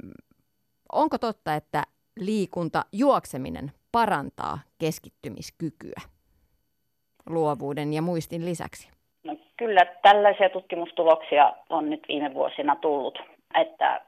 [0.92, 1.82] onko totta, että
[2.20, 6.00] liikunta, juokseminen parantaa keskittymiskykyä?
[7.30, 8.90] luovuuden ja muistin lisäksi?
[9.24, 13.18] No, kyllä tällaisia tutkimustuloksia on nyt viime vuosina tullut,
[13.60, 14.00] että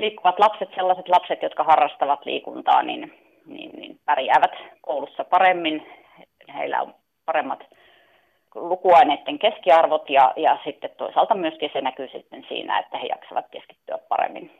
[0.00, 3.12] liikkuvat lapset, sellaiset lapset, jotka harrastavat liikuntaa, niin,
[3.46, 5.86] niin, niin pärjäävät koulussa paremmin.
[6.54, 6.94] Heillä on
[7.24, 7.64] paremmat
[8.54, 13.98] lukuaineiden keskiarvot ja, ja sitten toisaalta myöskin se näkyy sitten siinä, että he jaksavat keskittyä
[14.08, 14.50] paremmin.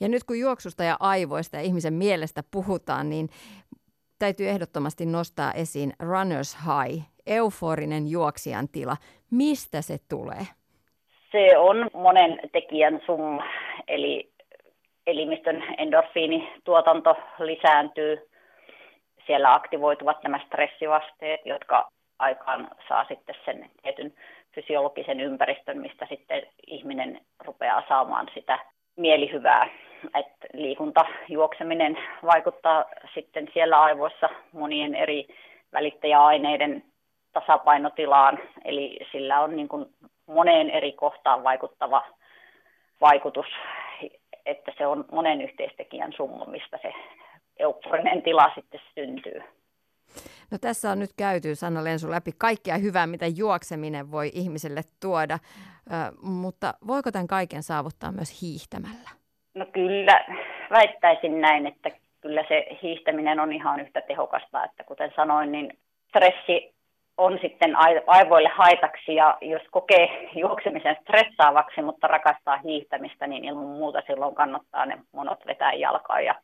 [0.00, 3.28] Ja nyt kun juoksusta ja aivoista ja ihmisen mielestä puhutaan, niin
[4.18, 8.96] täytyy ehdottomasti nostaa esiin runners high, euforinen juoksijan tila.
[9.30, 10.46] Mistä se tulee?
[11.32, 13.44] Se on monen tekijän summa,
[13.88, 14.31] eli
[15.06, 18.28] elimistön endorfiinituotanto lisääntyy.
[19.26, 21.88] Siellä aktivoituvat nämä stressivasteet, jotka
[22.18, 24.14] aikaan saa sitten sen tietyn
[24.54, 28.58] fysiologisen ympäristön, mistä sitten ihminen rupeaa saamaan sitä
[28.96, 29.68] mielihyvää.
[30.14, 32.84] että liikunta, juokseminen vaikuttaa
[33.14, 35.26] sitten siellä aivoissa monien eri
[35.72, 36.84] välittäjäaineiden
[37.32, 39.86] tasapainotilaan, eli sillä on niin kuin
[40.26, 42.02] moneen eri kohtaan vaikuttava
[43.00, 43.46] vaikutus,
[44.46, 46.92] että se on monen yhteistekijän summa, mistä se
[47.58, 49.42] euforinen tila sitten syntyy.
[50.50, 55.38] No tässä on nyt käyty Sanna Lensu läpi kaikkea hyvää, mitä juokseminen voi ihmiselle tuoda,
[55.86, 59.10] Ö, mutta voiko tämän kaiken saavuttaa myös hiihtämällä?
[59.54, 60.24] No kyllä,
[60.70, 61.90] väittäisin näin, että
[62.20, 65.78] kyllä se hiihtäminen on ihan yhtä tehokasta, että kuten sanoin, niin
[66.08, 66.71] stressi
[67.16, 74.02] on sitten aivoille haitaksi ja jos kokee juoksemisen stressaavaksi, mutta rakastaa hiihtämistä, niin ilman muuta
[74.06, 76.34] silloin kannattaa ne monot vetää jalkaan ja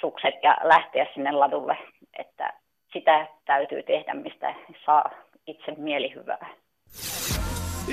[0.00, 1.78] sukset ja lähteä sinne ladulle,
[2.18, 2.52] että
[2.92, 4.54] sitä täytyy tehdä, mistä
[4.86, 5.10] saa
[5.46, 6.48] itse mielihyvää.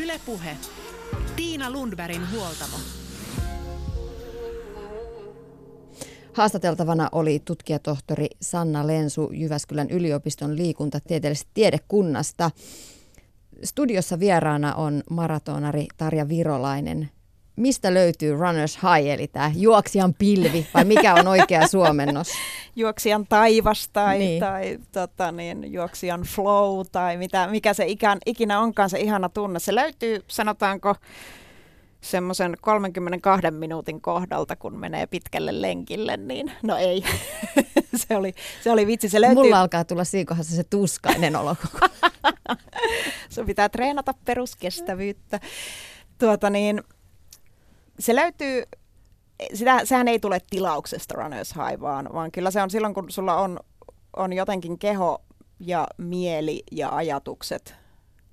[0.04, 0.52] Ylepuhe.
[1.36, 2.99] Tiina Lundbergin huoltamo.
[6.34, 12.52] Haastateltavana oli tutkijatohtori Sanna Lensu Jyväskylän yliopiston liikuntatieteellisestä tiedekunnasta.
[13.64, 17.10] Studiossa vieraana on maratonari Tarja Virolainen
[17.60, 22.28] mistä löytyy runners high, eli tämä juoksijan pilvi, vai mikä on oikea suomennos?
[22.76, 24.40] juoksijan taivas tai, niin.
[24.40, 29.60] tai tota niin, juoksijan flow tai mitä, mikä se ikään, ikinä onkaan se ihana tunne.
[29.60, 30.96] Se löytyy, sanotaanko,
[32.02, 37.04] semmoisen 32 minuutin kohdalta, kun menee pitkälle lenkille, niin no ei.
[38.08, 38.34] se, oli,
[38.64, 39.10] se oli vitsi.
[39.10, 39.44] Se löytyy...
[39.44, 41.88] Mulla alkaa tulla siinä kohdassa se tuskainen olo koko
[43.34, 45.40] Sun pitää treenata peruskestävyyttä.
[46.18, 46.84] Tuota niin,
[48.00, 48.64] se löytyy,
[49.54, 53.36] sitä, sehän ei tule tilauksesta Runners High, vaan, vaan kyllä se on silloin, kun sulla
[53.36, 53.60] on,
[54.18, 55.22] on jotenkin keho
[55.60, 57.76] ja mieli ja ajatukset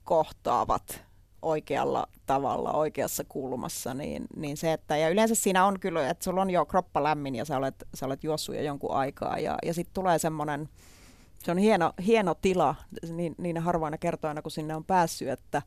[0.05, 1.06] kohtaavat
[1.47, 6.43] oikealla tavalla, oikeassa kulmassa, niin, niin se, että, ja yleensä siinä on kyllä, että sulla
[6.43, 9.75] on jo kroppa lämmin ja sä olet, sä olet juossut jo jonkun aikaa, ja, ja
[9.75, 10.69] sitten tulee semmoinen,
[11.45, 12.75] se on hieno, hieno tila
[13.11, 15.63] niin, niin harvoina kertoina, kun sinne on päässyt, että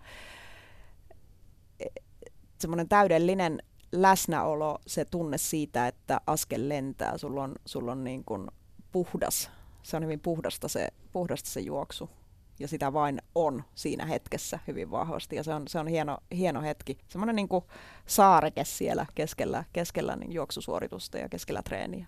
[2.59, 8.47] semmoinen täydellinen läsnäolo, se tunne siitä, että askel lentää, sulla on, sulla on niin kuin
[8.91, 9.51] puhdas,
[9.83, 12.09] se on hyvin puhdasta se, puhdasta se juoksu.
[12.59, 15.35] Ja sitä vain on siinä hetkessä hyvin vahvasti.
[15.35, 16.97] Ja se on, se on hieno, hieno hetki.
[17.07, 17.65] Semmoinen niin kuin
[18.05, 22.05] saareke siellä keskellä, keskellä niin juoksusuoritusta ja keskellä treeniä.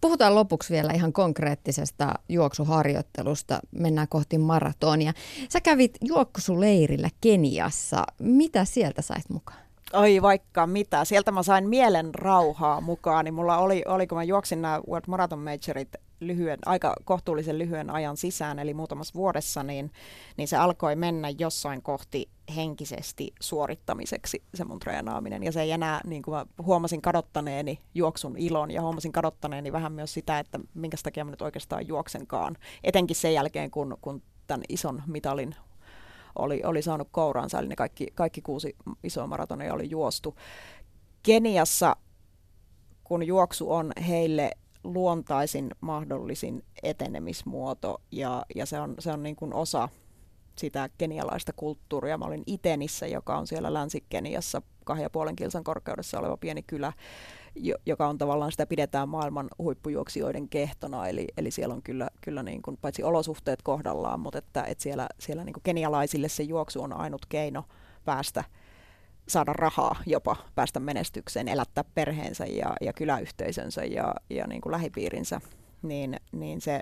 [0.00, 3.60] Puhutaan lopuksi vielä ihan konkreettisesta juoksuharjoittelusta.
[3.70, 5.12] Mennään kohti maratonia.
[5.48, 8.04] Sä kävit juoksuleirillä Keniassa.
[8.18, 9.67] Mitä sieltä sait mukaan?
[9.92, 11.04] Oi vaikka mitä.
[11.04, 13.24] Sieltä mä sain mielen rauhaa mukaan.
[13.24, 15.88] Niin mulla oli, oli, kun mä juoksin nämä World Marathon Majorit
[16.20, 19.92] lyhyen, aika kohtuullisen lyhyen ajan sisään, eli muutamassa vuodessa, niin,
[20.36, 25.42] niin se alkoi mennä jossain kohti henkisesti suorittamiseksi se mun treenaaminen.
[25.42, 29.92] Ja se ei enää, niin kuin mä huomasin kadottaneeni juoksun ilon ja huomasin kadottaneeni vähän
[29.92, 32.56] myös sitä, että minkä takia mä nyt oikeastaan juoksenkaan.
[32.84, 35.54] Etenkin sen jälkeen, kun, kun tämän ison mitalin
[36.38, 40.36] oli, oli saanut kouraansa, eli ne kaikki, kaikki kuusi isoa maratonia oli juostu.
[41.22, 41.96] Keniassa,
[43.04, 44.50] kun juoksu on heille
[44.84, 49.88] luontaisin mahdollisin etenemismuoto ja, ja se on, se on niin kuin osa
[50.58, 52.18] sitä kenialaista kulttuuria.
[52.18, 56.92] Mä olin Itenissä, joka on siellä Länsi-Keniassa kahden ja puolen kilsan korkeudessa oleva pieni kylä,
[57.86, 62.62] joka on tavallaan sitä pidetään maailman huippujuoksijoiden kehtona, eli, eli siellä on kyllä, kyllä niin
[62.62, 66.92] kuin, paitsi olosuhteet kohdallaan, mutta että, että siellä, siellä niin kuin kenialaisille se juoksu on
[66.92, 67.64] ainut keino
[68.04, 68.44] päästä
[69.28, 75.40] saada rahaa jopa, päästä menestykseen, elättää perheensä ja, ja kyläyhteisönsä ja, ja niin kuin lähipiirinsä,
[75.82, 76.80] niin, niin se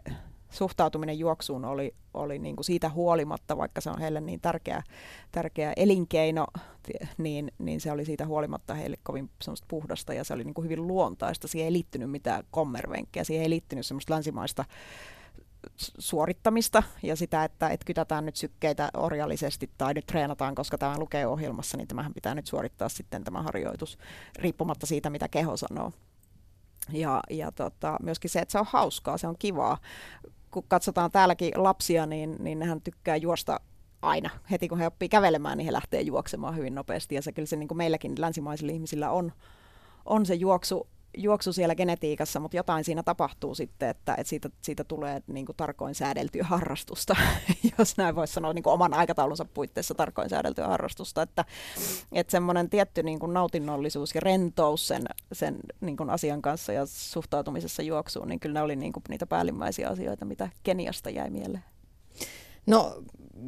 [0.50, 4.82] suhtautuminen juoksuun oli, oli niin kuin siitä huolimatta, vaikka se on heille niin tärkeä,
[5.32, 6.46] tärkeä elinkeino,
[7.18, 9.30] niin, niin se oli siitä huolimatta heille kovin
[9.68, 11.48] puhdasta ja se oli niin kuin hyvin luontaista.
[11.48, 14.64] Siihen ei liittynyt mitään kommervenkkejä, siihen ei liittynyt semmoista länsimaista
[15.98, 21.26] suorittamista ja sitä, että, että kytätään nyt sykkeitä orjallisesti tai nyt treenataan, koska tämä lukee
[21.26, 23.98] ohjelmassa, niin tämähän pitää nyt suorittaa sitten tämä harjoitus
[24.38, 25.92] riippumatta siitä, mitä keho sanoo.
[26.92, 29.78] Ja, ja tota, myöskin se, että se on hauskaa, se on kivaa.
[30.56, 33.60] Kun katsotaan täälläkin lapsia, niin, niin nehän tykkää juosta
[34.02, 34.30] aina.
[34.50, 37.14] Heti kun he oppii kävelemään, niin he lähtee juoksemaan hyvin nopeasti.
[37.14, 39.32] Ja se kyllä se niin kuin meilläkin länsimaisilla ihmisillä on,
[40.04, 44.84] on se juoksu juoksu siellä genetiikassa, mutta jotain siinä tapahtuu sitten, että, että siitä, siitä
[44.84, 47.16] tulee niin kuin tarkoin säädeltyä harrastusta,
[47.78, 51.44] jos näin voisi sanoa niin kuin oman aikataulunsa puitteissa tarkoin säädeltyä harrastusta, että,
[52.12, 55.02] että semmoinen tietty niin kuin nautinnollisuus ja rentous sen,
[55.32, 59.26] sen niin kuin asian kanssa ja suhtautumisessa juoksuun, niin kyllä ne oli niin kuin niitä
[59.26, 61.64] päällimmäisiä asioita, mitä Keniasta jäi mieleen.
[62.66, 63.02] No,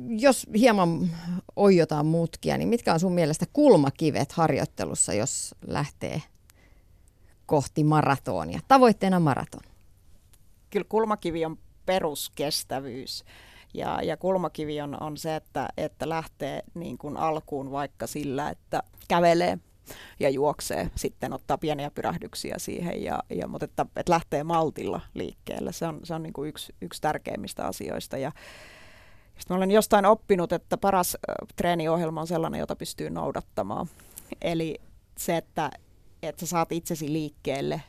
[0.08, 1.10] jos hieman
[1.56, 6.22] oijotaan mutkia, niin mitkä on sun mielestä kulmakivet harjoittelussa, jos lähtee
[7.49, 8.61] kohti maratonia.
[8.68, 9.61] Tavoitteena maraton.
[10.70, 13.24] Kyllä kulmakivi on peruskestävyys.
[13.74, 18.82] Ja, ja kulmakivi on, on se, että, että lähtee niin kuin alkuun vaikka sillä, että
[19.09, 19.59] kävelee
[20.20, 25.72] ja juoksee, sitten ottaa pieniä pyrähdyksiä siihen, ja, ja, mutta että, että lähtee maltilla liikkeelle.
[25.72, 28.18] Se on, se on niin kuin yksi, yksi tärkeimmistä asioista.
[28.18, 28.32] Ja,
[29.38, 31.16] sitten olen jostain oppinut, että paras
[31.57, 33.86] treeniohjelma on sellainen, jota pystyy noudattamaan.
[34.42, 34.80] Eli
[35.18, 35.70] se, että
[36.22, 37.82] että sä saat itsesi liikkeelle.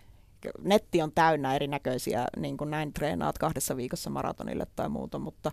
[0.62, 5.52] Netti on täynnä erinäköisiä, niin kuin näin treenaat kahdessa viikossa maratonille tai muuta, mutta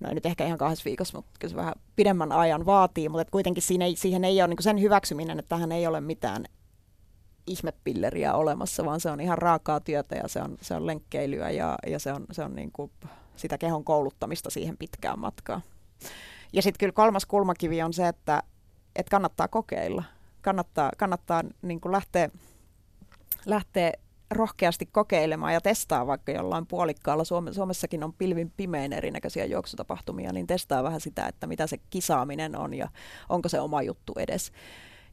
[0.00, 3.30] no ei nyt ehkä ihan kahdessa viikossa, mutta kyllä se vähän pidemmän ajan vaatii, mutta
[3.30, 6.44] kuitenkin siinä ei, siihen ei ole niin sen hyväksyminen, että tähän ei ole mitään
[7.46, 11.76] ihmepilleriä olemassa, vaan se on ihan raakaa työtä ja se on, se on lenkkeilyä ja,
[11.86, 12.90] ja se on, se on niin kuin
[13.36, 15.62] sitä kehon kouluttamista siihen pitkään matkaan.
[16.52, 18.42] Ja sitten kyllä kolmas kulmakivi on se, että,
[18.96, 20.04] että kannattaa kokeilla
[20.46, 22.30] kannattaa, kannattaa niin kuin lähteä,
[23.46, 23.92] lähteä
[24.30, 27.24] rohkeasti kokeilemaan ja testaa vaikka jollain puolikkaalla.
[27.24, 32.56] Suome, Suomessakin on pilvin pimein erinäköisiä juoksutapahtumia, niin testaa vähän sitä, että mitä se kisaaminen
[32.56, 32.88] on ja
[33.28, 34.52] onko se oma juttu edes.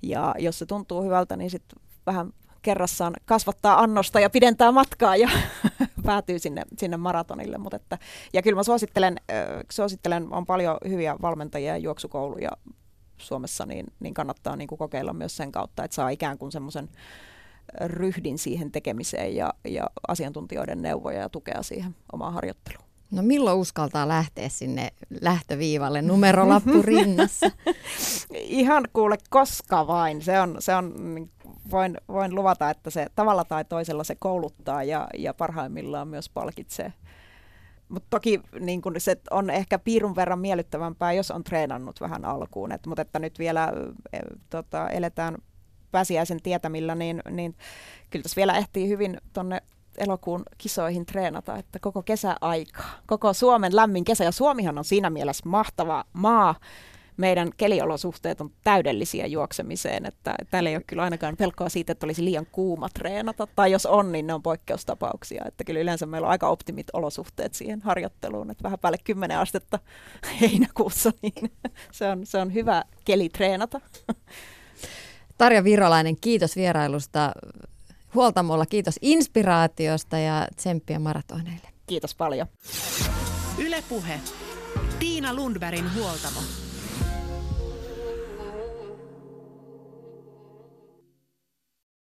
[0.01, 5.29] Ja jos se tuntuu hyvältä, niin sitten vähän kerrassaan kasvattaa annosta ja pidentää matkaa ja
[6.05, 7.57] päätyy sinne, sinne maratonille.
[7.57, 7.97] Mut että,
[8.33, 12.51] ja kyllä mä suosittelen, äh, suosittelen, on paljon hyviä valmentajia ja juoksukouluja
[13.23, 16.89] Suomessa, niin, niin kannattaa niin kuin kokeilla myös sen kautta, että saa ikään kuin semmoisen
[17.85, 22.93] ryhdin siihen tekemiseen ja, ja asiantuntijoiden neuvoja ja tukea siihen omaan harjoitteluun.
[23.11, 24.89] No milloin uskaltaa lähteä sinne
[25.21, 27.51] lähtöviivalle numerolappu rinnassa?
[28.33, 30.21] Ihan kuule koska vain.
[30.21, 30.93] Se on, se on,
[31.71, 36.93] voin, voin luvata, että se tavalla tai toisella se kouluttaa ja, ja parhaimmillaan myös palkitsee.
[37.93, 42.71] Mutta toki niin kun se on ehkä piirun verran miellyttävämpää, jos on treenannut vähän alkuun.
[42.71, 43.73] Et, mutta että nyt vielä
[44.13, 44.19] e,
[44.49, 45.37] tota, eletään
[45.91, 47.55] pääsiäisen tietämillä, niin, niin
[48.09, 49.61] kyllä tässä vielä ehtii hyvin tuonne
[49.97, 55.49] elokuun kisoihin treenata, että koko kesäaika, koko Suomen lämmin kesä, ja Suomihan on siinä mielessä
[55.49, 56.55] mahtava maa,
[57.17, 62.25] meidän keliolosuhteet on täydellisiä juoksemiseen, että täällä ei ole kyllä ainakaan pelkoa siitä, että olisi
[62.25, 66.31] liian kuuma treenata, tai jos on, niin ne on poikkeustapauksia, että kyllä yleensä meillä on
[66.31, 69.79] aika optimit olosuhteet siihen harjoitteluun, että vähän päälle 10 astetta
[70.41, 71.51] heinäkuussa, niin
[71.91, 73.81] se on, se on hyvä keli treenata.
[75.37, 77.31] Tarja Virolainen, kiitos vierailusta
[78.15, 81.69] huoltamolla, kiitos inspiraatiosta ja tsemppiä maratoneille.
[81.87, 82.47] Kiitos paljon.
[83.57, 84.19] Ylepuhe.
[84.99, 86.39] Tiina Lundbergin huoltamo.